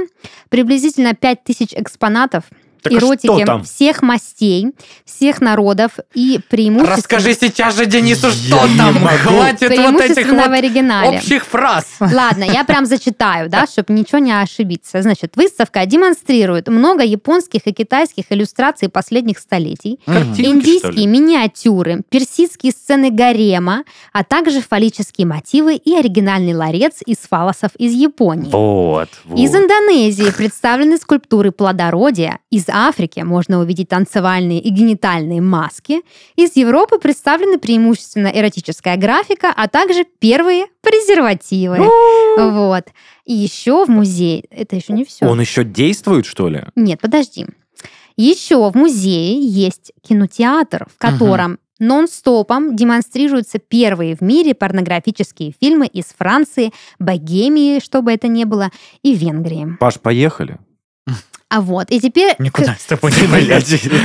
[0.50, 2.44] приблизительно 5000 экспонатов,
[2.82, 4.68] так эротики а всех мастей,
[5.06, 6.98] всех народов и преимущественно...
[6.98, 8.96] Расскажи сейчас же Денису, что там!
[8.96, 11.18] Хватит вот этих вот в оригинале.
[11.18, 11.86] общих фраз.
[12.00, 15.02] Ладно, я прям зачитаю, да, чтобы ничего не ошибиться.
[15.02, 23.12] Значит, выставка демонстрирует много японских и китайских иллюстраций последних столетий, Картинки, индийские миниатюры, персидские сцены
[23.12, 28.52] гарема, а также фаллические мотивы и оригинальный ларец из фалосов из Японии.
[28.52, 29.40] Вот, вот.
[29.40, 36.02] Из Индонезии представлены скульптуры плодородия, из Африки можно увидеть танцевальные и генитальные маски.
[36.36, 41.80] Из Европы представлены преимущественно эротическая графика, а также первые презервативы.
[42.38, 42.86] вот.
[43.26, 45.26] И еще в музее, это еще не все.
[45.26, 46.64] Он еще действует, что ли?
[46.76, 47.46] Нет, подожди.
[48.16, 51.60] Еще в музее есть кинотеатр, в котором угу.
[51.80, 58.72] нон-стопом демонстрируются первые в мире порнографические фильмы из Франции, Богемии, чтобы это не было,
[59.04, 59.78] и Венгрии.
[59.80, 60.60] Паш, поехали.
[61.50, 62.36] А вот, и теперь...
[62.38, 63.60] Никуда с тобой не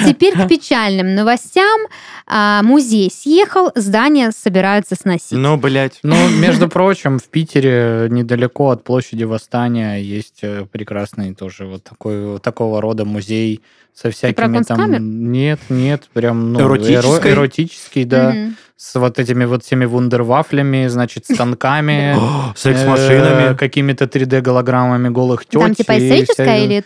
[0.09, 1.79] Теперь к печальным новостям.
[2.27, 5.33] А, музей съехал, здание собираются сносить.
[5.33, 5.99] Ну, блядь.
[6.03, 12.39] Ну, между прочим, в Питере недалеко от площади Восстания есть э, прекрасный тоже вот такой,
[12.41, 13.61] такого рода музей
[13.95, 15.33] со всякими там...
[15.33, 18.31] Нет, нет, прям ну, эротический, эротический да.
[18.31, 18.55] Угу.
[18.77, 22.17] С вот этими вот всеми вундервафлями, значит, станками.
[22.57, 23.53] Секс-машинами.
[23.53, 25.61] Э, какими-то 3D-голограммами голых теть.
[25.61, 26.85] Там типа историческая или,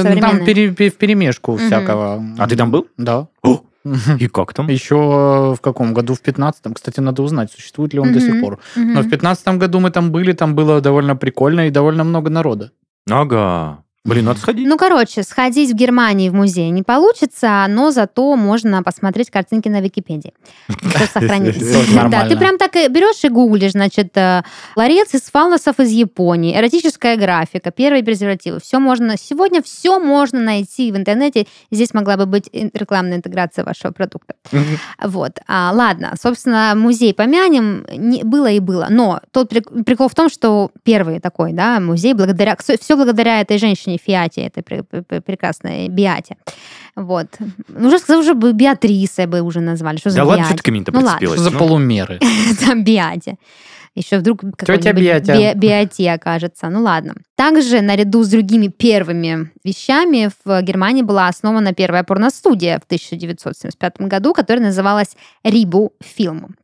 [0.00, 0.74] уже современная?
[0.74, 2.22] Там в перемешку всякого.
[2.38, 2.86] А ты там был?
[2.98, 3.26] Да.
[4.18, 4.68] И как там?
[4.68, 6.14] Еще в каком году?
[6.14, 6.72] В 15-м.
[6.74, 8.58] Кстати, надо узнать, существует ли он до сих пор.
[8.76, 12.70] Но в 15 году мы там были, там было довольно прикольно и довольно много народа.
[13.10, 13.83] Ага.
[14.06, 14.68] Блин, надо сходить.
[14.68, 19.80] Ну, короче, сходить в Германии в музей не получится, но зато можно посмотреть картинки на
[19.80, 20.34] Википедии.
[20.68, 21.86] Что сохранились.
[22.10, 24.42] Да, ты прям так и берешь и гуглишь, значит, э,
[24.76, 28.60] ларец из фалосов из Японии, эротическая графика, первые презервативы.
[28.60, 31.46] Все можно, сегодня все можно найти в интернете.
[31.70, 34.34] Здесь могла бы быть рекламная интеграция вашего продукта.
[35.02, 35.38] Вот.
[35.46, 38.88] А, ладно, собственно, музей помянем, не, было и было.
[38.90, 43.56] Но тот прик- прикол в том, что первый такой, да, музей, благодаря, все благодаря этой
[43.56, 46.36] женщине Фиате, этой пре- пре- прекрасной Биате.
[46.96, 47.26] Вот.
[47.68, 49.96] Ну, Уже, сказал, уже бы Беатрисой бы уже назвали.
[49.98, 50.48] Что за Да ладно, Биате?
[50.54, 51.12] что ты ко мне-то Ну ладно.
[51.18, 51.40] прицепилась?
[51.40, 52.20] Что за Ну, полумеры?
[52.66, 53.36] Там Биате.
[53.96, 55.32] Еще вдруг какой-нибудь Биатя.
[55.36, 56.68] Би- Биати окажется.
[56.68, 57.14] Ну ладно.
[57.36, 64.32] Также наряду с другими первыми вещами в Германии была основана первая порностудия в 1975 году,
[64.32, 66.54] которая называлась Рибу Фильм.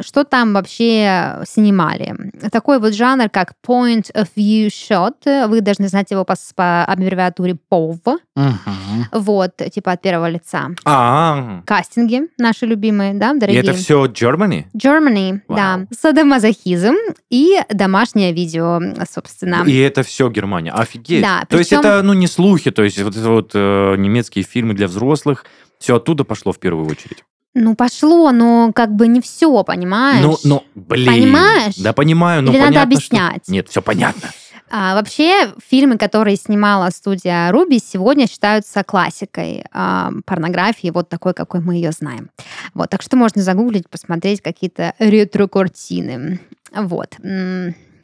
[0.00, 2.14] Что там вообще снимали?
[2.52, 5.48] Такой вот жанр, как Point of View Shot.
[5.48, 8.18] Вы должны знать его по, по аббревиатуре POV.
[8.36, 9.06] Мгм.
[9.12, 10.68] Вот, типа от первого лица.
[10.84, 13.62] А, Кастинги наши любимые, да, и дорогие.
[13.62, 14.66] это все Germany?
[14.76, 15.56] Germany, Вау.
[15.56, 15.86] да.
[15.90, 16.94] Садомазохизм
[17.30, 19.64] и домашнее видео, собственно.
[19.66, 20.72] И это все Германия.
[20.72, 21.22] Офигеть.
[21.22, 24.44] Да, То есть причем- это, ну, не слухи, то есть вот это вот э, немецкие
[24.44, 25.44] фильмы для взрослых,
[25.78, 27.24] все оттуда пошло в первую очередь.
[27.54, 30.22] Ну, пошло, но как бы не все, понимаешь?
[30.22, 31.12] Ну, ну, блин.
[31.12, 31.76] Понимаешь?
[31.76, 33.48] Да, понимаю, но Или надо понятно, что- объяснять?
[33.48, 34.30] Нет, все понятно.
[34.70, 41.60] А, вообще, фильмы, которые снимала студия Руби, сегодня считаются классикой а, порнографии, вот такой, какой
[41.60, 42.28] мы ее знаем.
[42.74, 46.40] Вот, так что можно загуглить, посмотреть какие-то ретро-картины.
[46.74, 47.16] Вот.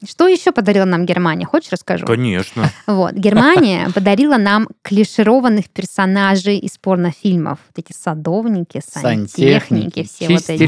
[0.06, 1.46] Что еще подарила нам Германия?
[1.46, 2.06] Хочешь расскажу?
[2.06, 2.70] Конечно.
[2.86, 3.14] Вот.
[3.14, 7.58] Германия подарила нам клишированных персонажей из порнофильмов.
[7.68, 10.64] Вот эти садовники, сантехники, все вот эти.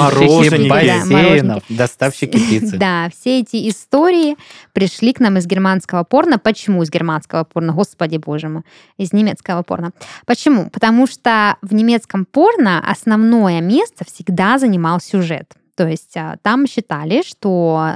[0.68, 2.77] бассейнов, доставщики пиццы.
[2.87, 4.37] Да, все эти истории
[4.72, 6.38] пришли к нам из германского порно.
[6.38, 7.72] Почему из германского порно?
[7.72, 8.62] Господи боже мой.
[8.99, 9.92] Из немецкого порно.
[10.27, 10.70] Почему?
[10.70, 15.55] Потому что в немецком порно основное место всегда занимал сюжет.
[15.77, 17.91] То есть а, там считали, что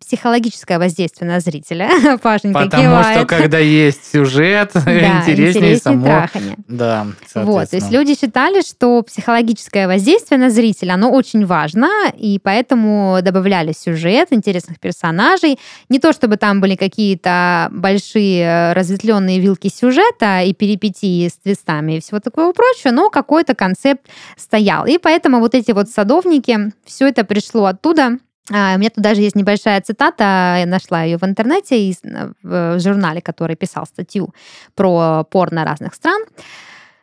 [0.00, 1.90] психологическое воздействие на зрителя,
[2.22, 3.18] Пашенька Потому кивает.
[3.18, 6.04] что когда есть сюжет, Да, интереснее само.
[6.06, 6.56] трахание.
[6.68, 12.38] Да, Вот, то есть люди считали, что психологическое воздействие на зрителя, оно очень важно, и
[12.42, 15.58] поэтому добавляли сюжет, интересных персонажей.
[15.90, 21.96] Не то, чтобы там были какие-то большие э, разветвленные вилки сюжета и перипетии с твистами
[21.96, 24.86] и всего такого прочего, но какой-то концепт стоял.
[24.86, 28.18] И поэтому вот эти вот садовники, все это пришло оттуда.
[28.50, 32.00] А, У меня тут даже есть небольшая цитата, я нашла ее в интернете, из-
[32.42, 34.34] в журнале, который писал статью
[34.74, 36.22] про порно разных стран.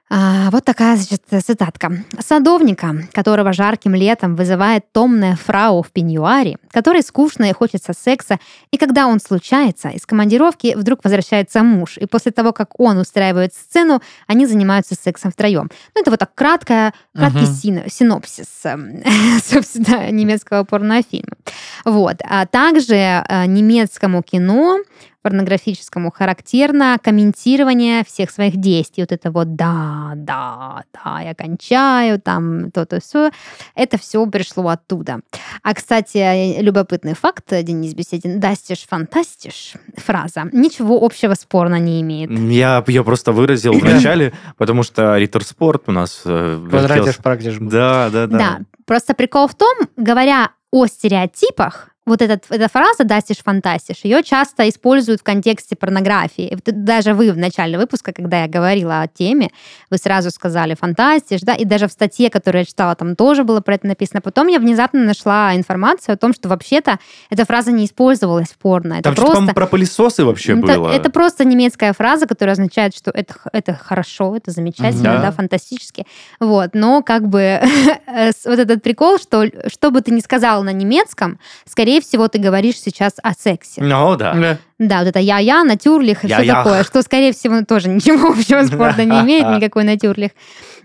[0.07, 1.91] А, вот такая, значит, цитатка.
[2.19, 8.39] Садовника, которого жарким летом вызывает томная фрау в пеньюаре, который скучно и хочется секса,
[8.69, 13.55] и когда он случается, из командировки вдруг возвращается муж, и после того, как он устраивает
[13.55, 15.71] сцену, они занимаются сексом втроем.
[15.95, 19.01] Ну, это вот так краткое, краткий син- синопсис, эм,
[19.43, 21.35] собственно, немецкого порнофильма.
[21.83, 22.17] Вот.
[22.23, 24.77] А также э, немецкому кино
[25.25, 29.01] порнографическому характерно комментирование всех своих действий.
[29.01, 33.31] Вот это вот да, да, да, я кончаю, там то-то все.
[33.73, 35.21] Это все пришло оттуда.
[35.63, 42.29] А, кстати, любопытный факт, Денис Беседин, «дастишь, фантастишь» фраза ничего общего с порно не имеет.
[42.29, 47.23] Я ее просто выразил в начале, потому что Риттер-спорт у нас э, Квадратишь, вертелся.
[47.23, 47.57] практишь.
[47.59, 48.37] Да, да, да.
[48.37, 48.59] Да.
[48.85, 54.67] Просто прикол в том, говоря о стереотипах, вот этот, эта фраза «дастишь, фантастишь», ее часто
[54.69, 56.57] используют в контексте порнографии.
[56.65, 59.49] Даже вы в начале выпуска, когда я говорила о теме,
[59.89, 63.61] вы сразу сказали «фантастишь», да, и даже в статье, которую я читала, там тоже было
[63.61, 64.21] про это написано.
[64.21, 68.93] Потом я внезапно нашла информацию о том, что вообще-то эта фраза не использовалась в порно.
[68.95, 69.35] Это Там что-то, просто...
[69.37, 70.89] по-моему, про пылесосы вообще Это, было.
[70.91, 75.31] это просто немецкая фраза, которая означает, что это, это хорошо, это замечательно, да, Да.
[75.31, 76.05] фантастически.
[76.39, 77.59] Вот, но как бы
[78.45, 82.79] вот этот прикол, что что бы ты ни сказал на немецком, скорее всего, ты говоришь
[82.79, 83.81] сейчас о сексе.
[83.81, 84.33] Ну, да.
[84.33, 84.57] Да.
[84.77, 88.69] Да, вот это я-я, натюрлих и все такое, что, скорее всего, тоже ничего общего с
[88.69, 90.31] порно не имеет, никакой натюрлих.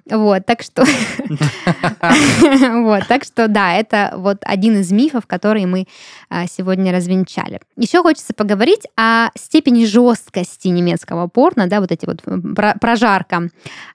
[0.08, 0.84] Вот, так что...
[2.70, 5.86] Вот, так что, да, это вот один из мифов, который мы
[6.28, 7.60] а, сегодня развенчали.
[7.76, 12.22] Еще хочется поговорить о степени жесткости немецкого порно, да, вот эти вот
[12.80, 13.48] прожарка.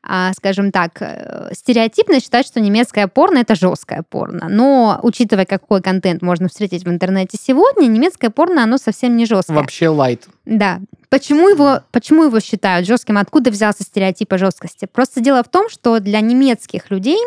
[0.04, 4.48] А, Скажем так, э, стереотипно считать, что немецкое порно это жесткое порно.
[4.50, 9.58] Но, учитывая, какой контент можно встретить в интернете сегодня, немецкое порно, оно совсем не жесткое.
[9.58, 10.28] Вообще лайт.
[10.46, 10.80] Да.
[11.15, 13.17] Почему его, почему его считают жестким?
[13.17, 14.86] Откуда взялся стереотип о жесткости?
[14.86, 17.17] Просто дело в том, что для немецких людей,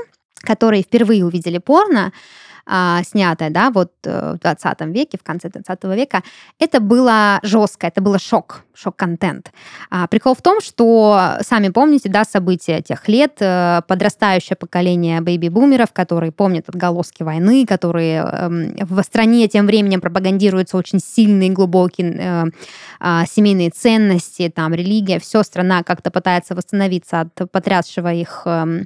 [0.43, 2.13] которые впервые увидели порно,
[2.71, 6.23] а, снятое, да, вот э, в 20 веке, в конце 20 века,
[6.59, 9.53] это было жестко, это было шок, шок-контент.
[9.91, 15.95] А, прикол в том, что, сами помните, да, события тех лет, э, подрастающее поколение бэйби-бумеров,
[15.95, 22.45] которые помнят отголоски войны, которые э, в стране тем временем пропагандируются очень сильные, глубокие э,
[23.01, 28.83] э, семейные ценности, там, религия, все, страна как-то пытается восстановиться от потрясшего их э,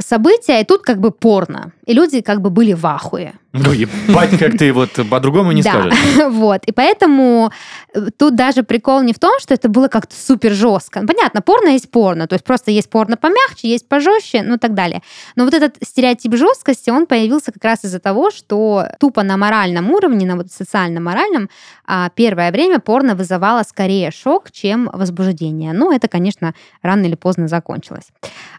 [0.00, 1.72] события, и тут как бы порно.
[1.86, 3.34] И люди как бы были в ахуе.
[3.52, 5.94] Ну, ебать, как ты вот по-другому не скажешь.
[6.30, 6.64] вот.
[6.64, 7.52] И поэтому
[7.92, 11.02] э, тут даже прикол не в том, что это было как-то супер жестко.
[11.02, 12.26] Ну, понятно, порно есть порно.
[12.26, 15.02] То есть просто есть порно помягче, есть пожестче, ну и так далее.
[15.36, 19.90] Но вот этот стереотип жесткости, он появился как раз из-за того, что тупо на моральном
[19.90, 21.50] уровне, на вот социально-моральном,
[21.84, 25.74] а, первое время порно вызывало скорее шок, чем возбуждение.
[25.74, 28.08] Ну, это, конечно, рано или поздно закончилось.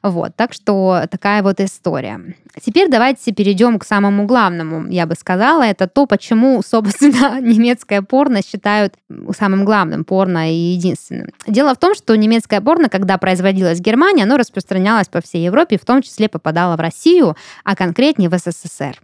[0.04, 0.36] Вот.
[0.36, 2.36] Так что такая вот история.
[2.64, 8.42] Теперь давайте перейдем к самому главному я бы сказала, это то, почему, собственно, немецкое порно
[8.42, 8.96] считают
[9.38, 11.30] самым главным порно и единственным.
[11.48, 15.78] Дело в том, что немецкое порно, когда производилось в Германии, оно распространялось по всей Европе,
[15.78, 19.00] в том числе попадало в Россию, а конкретнее в СССР.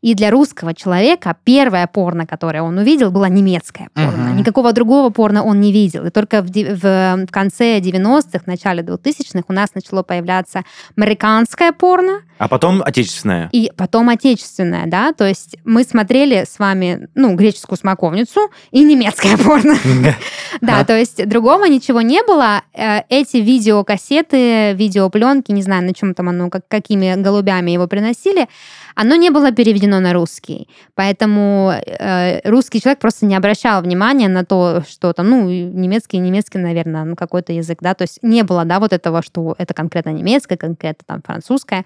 [0.00, 4.30] И для русского человека первое порно, которое он увидел, было немецкое порно.
[4.30, 4.36] Мгм.
[4.36, 6.06] Никакого другого порно он не видел.
[6.06, 10.62] И только в, ди- в конце 90-х, начале 2000-х у нас начало появляться
[10.96, 13.50] американское порно, А потом отечественное.
[13.52, 19.36] и потом отечественное, да, то есть мы смотрели с вами, ну, греческую смоковницу и немецкое
[19.36, 19.76] порно.
[20.60, 22.62] Да, то есть другого ничего не было.
[22.74, 28.48] Э, Эти видеокассеты, видеопленки, не знаю, на чем там оно, как, какими голубями его приносили,
[28.94, 30.68] оно не было переведено на русский.
[30.94, 36.58] Поэтому э, русский человек просто не обращал внимания на то, что там, ну, немецкий, немецкий,
[36.58, 40.10] наверное, ну, какой-то язык, да, то есть не было, да, вот этого, что это конкретно
[40.10, 41.84] немецкое, конкретно там французское.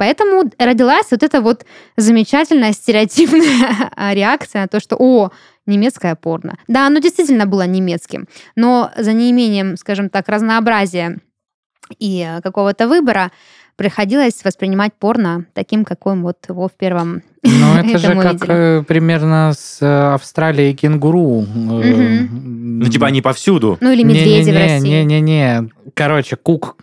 [0.00, 1.66] Поэтому родилась вот эта вот
[1.98, 5.28] замечательная стереотипная реакция на то, что, о,
[5.66, 6.56] немецкое порно.
[6.68, 11.18] Да, оно действительно было немецким, но за неимением, скажем так, разнообразия
[11.98, 13.30] и какого-то выбора
[13.76, 18.80] приходилось воспринимать порно таким, каким вот его в первом Ну, это же как видели.
[18.80, 21.42] э, примерно с э, Австралией кенгуру.
[21.42, 23.76] э, Ну, типа они повсюду.
[23.82, 24.88] Ну или медведи в России.
[24.88, 25.68] Не-не-не.
[25.92, 26.78] Короче, кук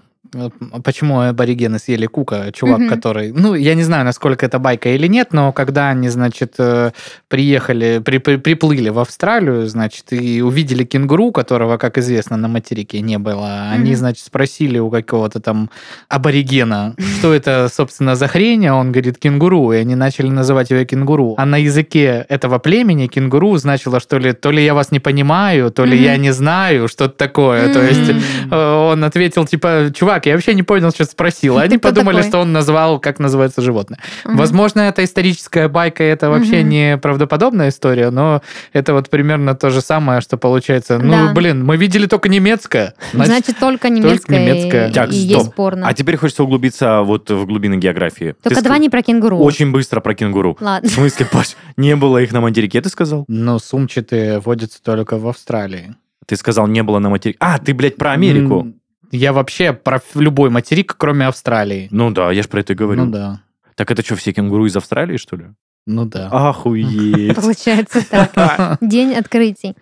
[0.83, 2.51] Почему аборигены съели Кука?
[2.51, 2.89] Чувак, Мгм.
[2.89, 3.31] который...
[3.31, 6.91] Ну, я не знаю, насколько это байка или нет, но когда они, значит, э,
[7.27, 13.01] приехали, при- при- приплыли в Австралию, значит, и увидели кенгуру, которого, как известно, на материке
[13.01, 13.97] не было, они, Мгм.
[13.99, 15.69] значит, спросили у какого-то там
[16.09, 20.83] аборигена, что это, собственно, за хрень, а он говорит кенгуру, и они начали называть его
[20.85, 21.35] кенгуру.
[21.37, 25.71] А на языке этого племени кенгуру значило, что ли, то ли я вас не понимаю,
[25.71, 26.03] то ли Мгм.
[26.03, 27.73] я не знаю, что-то такое.
[27.73, 28.11] То есть.
[28.51, 31.57] Э, он ответил, типа, чувак, я вообще не понял, что спросил.
[31.57, 33.99] Они подумали, что он назвал, как называется животное.
[34.23, 38.41] Возможно, это историческая байка, это вообще не правдоподобная история, но
[38.73, 40.97] это вот примерно то же самое, что получается.
[40.99, 42.93] Ну, блин, мы видели только немецкое.
[43.13, 44.89] Значит, только немецкое, немецкое.
[44.89, 45.41] и- Так, и, стоп.
[45.43, 45.87] есть порно.
[45.87, 48.35] А теперь хочется углубиться вот в глубины географии.
[48.41, 49.37] Только два не про кенгуру.
[49.39, 50.57] Очень быстро про кенгуру.
[50.59, 50.89] Ладно.
[50.89, 53.25] В смысле, Паш, не было их на материке, ты сказал?
[53.27, 55.95] но сумчатые водятся только в Австралии.
[56.25, 57.37] Ты сказал, не было на материке.
[57.39, 58.67] А, ты, блядь, про Америку.
[59.11, 61.87] Я вообще про любой материк, кроме Австралии.
[61.91, 63.05] Ну да, я ж про это и говорю.
[63.05, 63.41] Ну да.
[63.75, 65.45] Так это что, все кенгуру из Австралии, что ли?
[65.85, 66.29] Ну да.
[66.29, 67.35] Охуеть.
[67.41, 68.77] Получается так.
[68.81, 69.75] День открытий.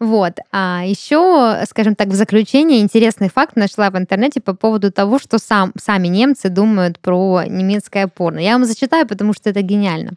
[0.00, 0.38] Вот.
[0.50, 5.38] А еще, скажем так, в заключение интересный факт нашла в интернете по поводу того, что
[5.38, 8.38] сам, сами немцы думают про немецкое порно.
[8.38, 10.12] Я вам зачитаю, потому что это гениально.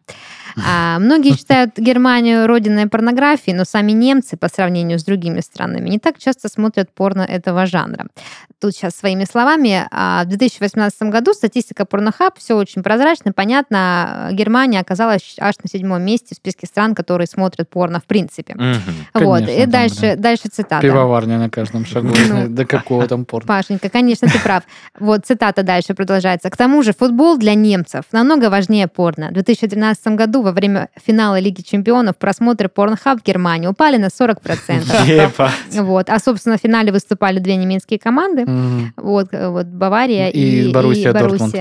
[0.66, 6.00] А, многие считают Германию родиной порнографии, но сами немцы по сравнению с другими странами не
[6.00, 8.08] так часто смотрят порно этого жанра.
[8.62, 9.88] Тут сейчас своими словами.
[9.92, 14.30] а, В 2018 году статистика Порнохаб, все очень прозрачно, понятно.
[14.32, 18.54] Германия оказалась аж на седьмом месте в списке стран, которые смотрят порно в принципе.
[18.56, 18.74] Мгм.
[19.16, 19.39] вот.
[19.39, 20.22] Конечно, И дальше, блин.
[20.22, 20.82] дальше цитата.
[20.82, 22.10] Пивоварня на каждом шагу.
[22.30, 22.48] Ну.
[22.54, 23.48] До какого там порно.
[23.48, 24.63] Пашенька, конечно, ты прав.
[25.00, 26.50] Вот цитата дальше продолжается.
[26.50, 29.28] К тому же футбол для немцев намного важнее порно.
[29.30, 35.06] В 2013 году во время финала Лиги чемпионов просмотры Порнхаб в Германии упали на 40%.
[35.06, 35.51] Ебать.
[35.71, 36.10] Вот.
[36.10, 38.45] А, собственно, в финале выступали две немецкие команды.
[38.97, 41.13] Вот, э, вот Бавария И Боруссия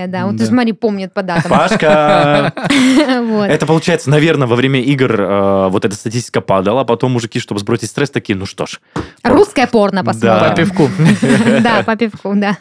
[0.07, 0.27] да.
[0.27, 1.51] Вот ты смотри, помнят по датам.
[1.51, 2.53] Пашка!
[3.49, 7.61] Это получается, наверное, во время игр э, вот эта статистика падала, а потом мужики, чтобы
[7.61, 8.81] сбросить стресс, такие, ну что ж.
[9.23, 10.51] Русское порно посмотрим.
[10.51, 10.91] По пивку.
[11.63, 12.57] Да, по пивку, да.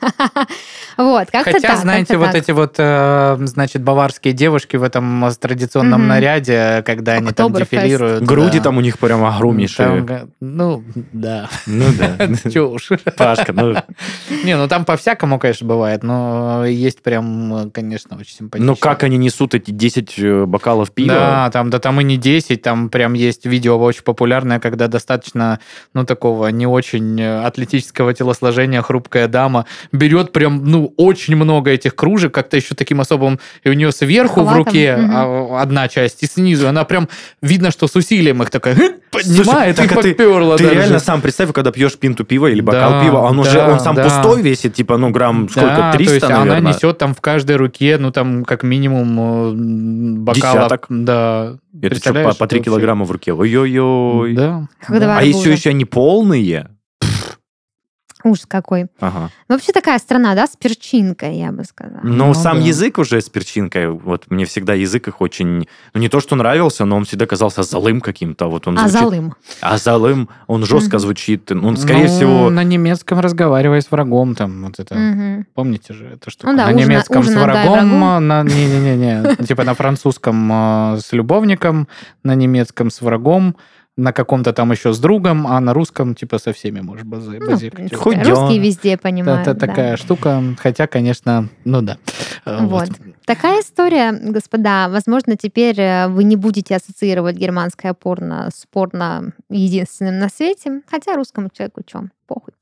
[0.98, 6.11] Вот, как-то Хотя, знаете, вот эти вот, э, значит, баварские девушки в этом традиционном.
[6.16, 8.24] Наряде, когда они там дефилируют.
[8.24, 10.02] Груди там у них прям огромнейшие.
[10.02, 11.50] Га- ну, да.
[11.68, 12.28] Ну да.
[12.52, 12.90] Чё уж.
[13.18, 13.76] Пашка, ну...
[14.44, 18.72] Не, ну там по-всякому, конечно, бывает, но есть прям, конечно, очень симпатично.
[18.72, 21.14] Ну как они несут эти 10 э, бокалов пива?
[21.14, 25.60] Да, там, да там и не 10, там прям есть видео очень популярное, когда достаточно,
[25.94, 31.96] ну, такого не очень э, атлетического телосложения хрупкая дама берет прям, ну, очень много этих
[31.96, 36.01] кружек, как-то еще таким особым, и у нее сверху в Охватом, руке а, одна часть,
[36.06, 37.10] и снизу она прям,
[37.42, 41.00] видно, что с усилием их такая «Хы!» поднимает так и а ты- подперла Ты реально
[41.00, 43.96] сам представь, когда пьешь пинту пива или бокал Да, пива, он уже, да, он сам
[43.96, 44.04] да.
[44.04, 46.58] пустой весит, типа, ну, грамм сколько, Да, 300, то есть наверное?
[46.58, 50.56] она несет там в каждой руке, ну, там, как минимум э, бокалов.
[50.56, 50.86] Десяток.
[50.90, 51.58] Да.
[51.82, 53.34] Это что, по, по 3 это килограмма в руке?
[53.34, 54.34] Ой-ой-ой.
[54.34, 54.68] Да.
[54.88, 56.70] А если еще они полные?
[58.24, 58.88] Ужас какой.
[59.00, 59.30] Ага.
[59.50, 62.00] Вообще такая страна, да, с перчинкой, я бы сказала.
[62.04, 62.66] Но Ну сам да.
[62.68, 66.86] язык уже с перчинкой, вот мне всегда язык их очень, ну не то, что нравился,
[66.86, 69.36] но он всегда казался залым каким-то, вот он А звучит- залым.
[69.62, 71.00] А залым, он жестко Мгм.
[71.00, 72.50] звучит, ну, он, скорее Ну, всего...
[72.50, 75.46] на немецком разговаривая с врагом, там, вот это, Мгм.
[75.54, 76.48] помните же, это что?
[76.48, 80.52] Ну да, на ужин- немецком ужин с врагом, а на, не-не-не, типа на французском
[80.96, 81.88] э, с любовником,
[82.24, 83.56] на немецком с врагом,
[83.98, 87.98] на каком-то там еще с другом, а на русском типа со всеми можешь базы- Ну,
[87.98, 88.24] Худя.
[88.24, 89.42] русские везде понимают.
[89.48, 89.68] Это да.
[89.68, 91.98] такая штука, хотя, конечно, ну да.
[92.46, 92.90] Э, Вот.
[93.26, 94.90] Такая история, господа.
[94.90, 101.16] Возможно, теперь э, вы не будете ассоциировать германское порно с порно единственным на свете, хотя
[101.16, 102.54] русскому человеку что, похуй.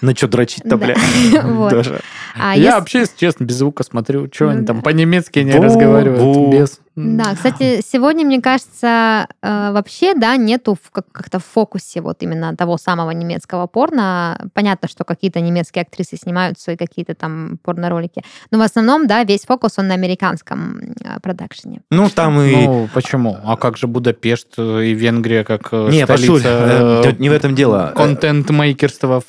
[0.00, 0.96] На что дрочить-то, бля?
[1.70, 2.00] Даже.
[2.38, 4.66] А Я вообще, если честно, без звука смотрю, что Ну они да.
[4.68, 6.80] там по-немецки не разговаривают, без.
[6.96, 12.78] Да, кстати, сегодня, мне кажется, э, вообще, да, нету как-то в фокусе вот именно того
[12.78, 14.48] самого немецкого порно.
[14.54, 18.22] Понятно, что какие-то немецкие актрисы снимаются и какие-то там порно-ролики.
[18.52, 21.80] Но в основном, да, весь фокус, он на американском э, продакшене.
[21.90, 22.66] Ну, там и...
[22.66, 23.38] Ну, почему?
[23.44, 27.20] А как же Будапешт э, и Венгрия как э, Не, Пашуль, столица э, э, тут
[27.20, 27.92] не в этом дело.
[27.96, 29.24] контент-мейкерства в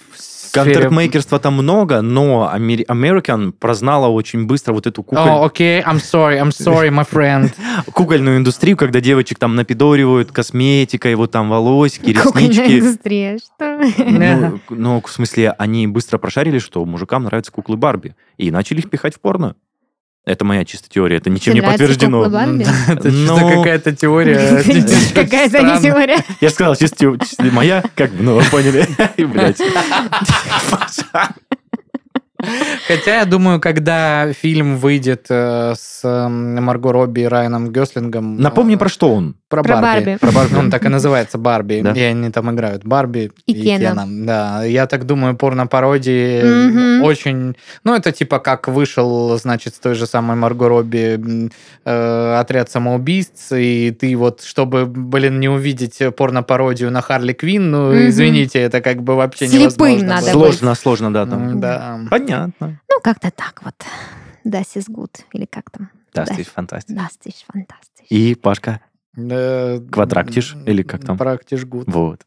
[0.56, 6.40] Контент-мейкерства там много, но American прознала очень быстро вот эту куколь- О, окей, I'm sorry,
[6.42, 7.52] I'm sorry, my friend.
[7.92, 12.80] кукольную индустрию, когда девочек там напидоривают косметикой, вот там волосики, Кукольная реснички.
[12.80, 13.82] индустрия, что?
[13.98, 18.16] Ну, ну, в смысле, они быстро прошарили, что мужикам нравятся куклы Барби.
[18.38, 19.56] И начали их пихать в порно.
[20.26, 22.26] Это моя чисто теория, это ничем Тебе не подтверждено.
[22.26, 24.64] Это чисто Ну, какая-то теория.
[25.14, 26.18] Какая-то не теория.
[26.42, 27.16] Я сказал, чисто,
[27.52, 28.88] моя, как бы, ну, вы поняли.
[29.18, 29.62] И, блядь.
[32.88, 38.38] Хотя я думаю, когда фильм выйдет э, с Марго Робби и Райаном Гослингом...
[38.38, 39.36] Напомни, э, про что он.
[39.50, 40.06] Про Про Барби.
[40.06, 40.18] Барби.
[40.20, 40.56] Про Барби.
[40.56, 41.82] Он так и называется Барби.
[41.84, 41.92] Да.
[41.92, 43.80] И они там играют Барби И и, Кена.
[43.80, 44.06] Кена.
[44.26, 47.56] Да, я так думаю, порно-пародии очень...
[47.84, 51.50] Ну, это типа как вышел, значит, с той же самой Марго Робби
[51.86, 58.08] э, отряд самоубийц, и ты вот, чтобы, блин, не увидеть порно-пародию на Харли Квин, ну,
[58.08, 60.08] извините, это как бы вообще Слепым невозможно.
[60.08, 60.44] надо было.
[60.46, 61.50] Сложно, сложно, да, там.
[61.52, 62.00] М, Да.
[62.10, 62.35] Понятно.
[62.60, 63.76] Ну, как-то так вот.
[64.44, 65.24] Das ist gut.
[65.34, 65.90] Или как там?
[66.14, 66.34] Да, Да.
[66.34, 67.00] здесь фантастика.
[67.00, 68.06] Das ist fantastisch.
[68.10, 68.80] И Пашка,
[69.18, 71.18] Э, Квадрактиш или как там?
[71.18, 71.86] Практиш гуд.
[71.88, 72.22] вот.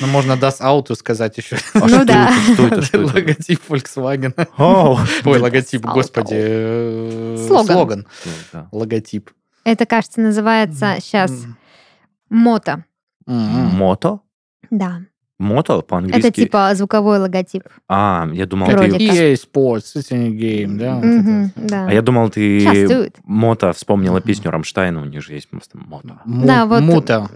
[0.00, 1.56] Ну, можно Das Auto сказать еще.
[1.74, 2.30] А Ну что да.
[2.30, 2.82] это?
[2.82, 2.98] Что это?
[3.14, 4.32] Логотип Volkswagen.
[5.24, 6.34] Ой, логотип, Das господи.
[6.36, 8.06] э, Слоган.
[8.52, 8.68] Да.
[8.72, 9.30] Логотип.
[9.64, 11.32] Это, кажется, называется сейчас
[12.28, 12.84] мото.
[13.26, 13.36] М.
[13.76, 14.20] Мото?
[14.70, 15.00] Да.
[15.38, 16.20] Мото по-английски?
[16.28, 17.64] Это типа звуковой логотип.
[17.88, 19.06] А, я думал, Вроде ты...
[19.06, 20.94] EA Sports, it's in a game, да?
[20.94, 21.68] вот Мгм, это.
[21.68, 21.86] да.
[21.88, 23.14] А я думал, ты it.
[23.24, 26.20] Мото вспомнила песню Рамштайна, у них же есть просто Мото.
[26.24, 27.28] Му- Да, вот- Mutter.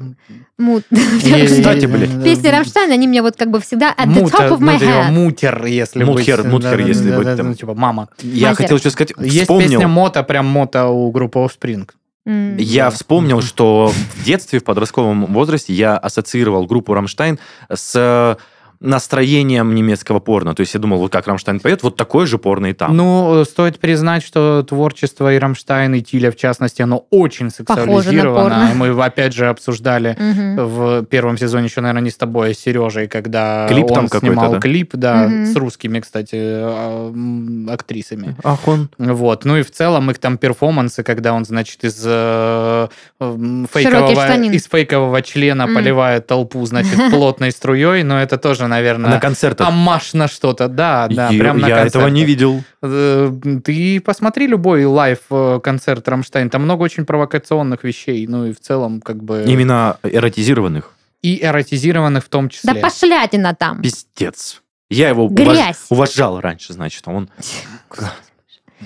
[0.58, 0.84] Мут.
[0.90, 2.22] Кстати, блин.
[2.22, 5.10] Песни Рамштайн, они мне вот как бы всегда at the top of ну, my head.
[5.10, 6.08] Mutter, если быть.
[6.08, 8.08] Mutter, Да-да-да, если быть ну, Типа мама.
[8.22, 11.88] Я хотел что сказать, Есть песня Mota, прям Mota у группы Offspring.
[12.28, 17.38] Я вспомнил, что в детстве, в подростковом возрасте, я ассоциировал группу Рамштайн
[17.72, 18.38] с
[18.80, 20.54] настроением немецкого порно.
[20.54, 22.96] То есть я думал, вот как Рамштайн поет, вот такое же порно и там.
[22.96, 28.40] Ну, стоит признать, что творчество и Рамштайн, и Тиля, в частности, оно очень сексуализировано.
[28.40, 28.70] порно.
[28.74, 33.08] Мы, опять же, обсуждали в первом сезоне еще, наверное, не с тобой, а с Сережей,
[33.08, 34.60] когда Клип он там снимал да?
[34.60, 38.36] клип, да, с русскими, кстати, м, актрисами.
[38.44, 38.90] Ах, он...
[38.98, 39.44] Вот.
[39.44, 42.88] Ну и в целом их там перформансы, когда он, значит, из э,
[43.20, 48.76] м, Широкий фейкового, из фейкового члена поливает толпу, значит, плотной струей, но это тоже, На
[48.76, 49.66] наверное, концертах.
[49.68, 50.68] омаж на что-то.
[50.68, 52.28] Да, да, Я- прям на я этого не концертах.
[52.28, 52.64] видел.
[52.82, 53.32] Э,
[53.64, 58.60] Ты посмотри любой live э, концерт Рамштайн, там много очень провокационных вещей, ну и в
[58.60, 60.92] целом как бы Именно эротизированных.
[61.22, 62.74] и эротизированных в том Да числе.
[62.74, 63.82] пошлятина там.
[63.82, 64.62] Пиздец.
[64.90, 65.86] Я его уваж- Грязь.
[65.90, 67.28] уважал раньше, значит, а он...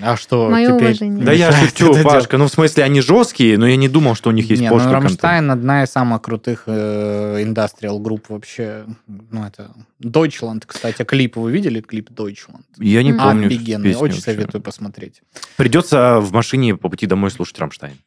[0.00, 0.88] А что Моё теперь?
[0.88, 1.24] уважение.
[1.24, 1.94] Да я шучу?
[2.02, 2.38] Пашка.
[2.38, 4.74] Ну, в смысле, они жесткие, но я не думал, что у них есть Не, ну,
[4.74, 5.22] пошлый контент.
[5.22, 8.86] Рамштайн одна из самых крутых э, индастриал групп вообще.
[9.06, 9.70] Ну, это
[10.02, 11.36] Deutschland, кстати, клип.
[11.36, 12.64] Вы видели клип Deutschland?
[12.78, 15.22] Я не помню Офигенный, очень советую посмотреть.
[15.56, 17.98] Придется в машине по пути домой слушать Рамштайн.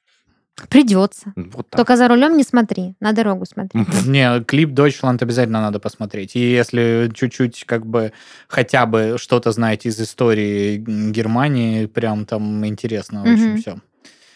[0.69, 1.33] Придется.
[1.35, 1.77] Вот так.
[1.77, 3.85] Только за рулем не смотри, на дорогу смотри.
[4.05, 6.35] Не, клип Deutschland обязательно надо посмотреть.
[6.35, 8.13] И если чуть-чуть, как бы,
[8.47, 10.77] хотя бы что-то знаете из истории
[11.11, 13.33] Германии, прям там интересно Мгм.
[13.33, 13.77] очень все.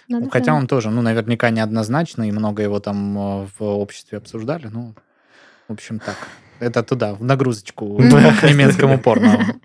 [0.09, 4.67] Надо Хотя он тоже, ну, наверняка неоднозначный, и много его там э, в обществе обсуждали.
[4.67, 4.95] Ну,
[5.67, 6.15] в общем, так.
[6.59, 7.97] Это туда, в нагрузочку
[8.41, 9.55] к немецкому порно.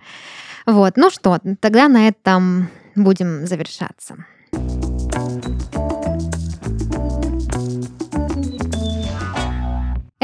[0.67, 4.27] Вот, ну что, тогда на этом будем завершаться.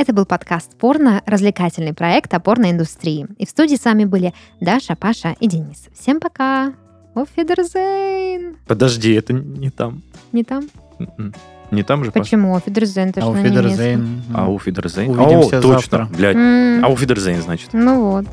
[0.01, 3.27] Это был подкаст «Порно», развлекательный проект о порноиндустрии.
[3.37, 5.89] И в студии с вами были Даша, Паша и Денис.
[5.93, 6.73] Всем пока!
[7.15, 8.57] Wiedersehen!
[8.67, 10.01] Подожди, это не там.
[10.33, 10.71] Не там?
[11.01, 11.35] М-м.
[11.71, 12.13] Не там же?
[12.13, 12.57] Почему?
[12.57, 14.23] Auf Wiedersehen, это ж Auf на немецком.
[14.33, 15.11] Ауф Wiedersehen.
[15.11, 16.09] Увидимся О, точно, завтра.
[16.17, 16.37] блядь.
[16.37, 17.69] М, Ауф Wiedersehen, значит.
[17.75, 18.27] Ну вот.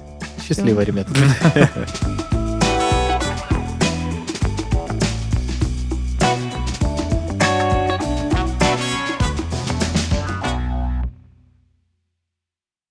[0.47, 1.11] Счастливо, ребята.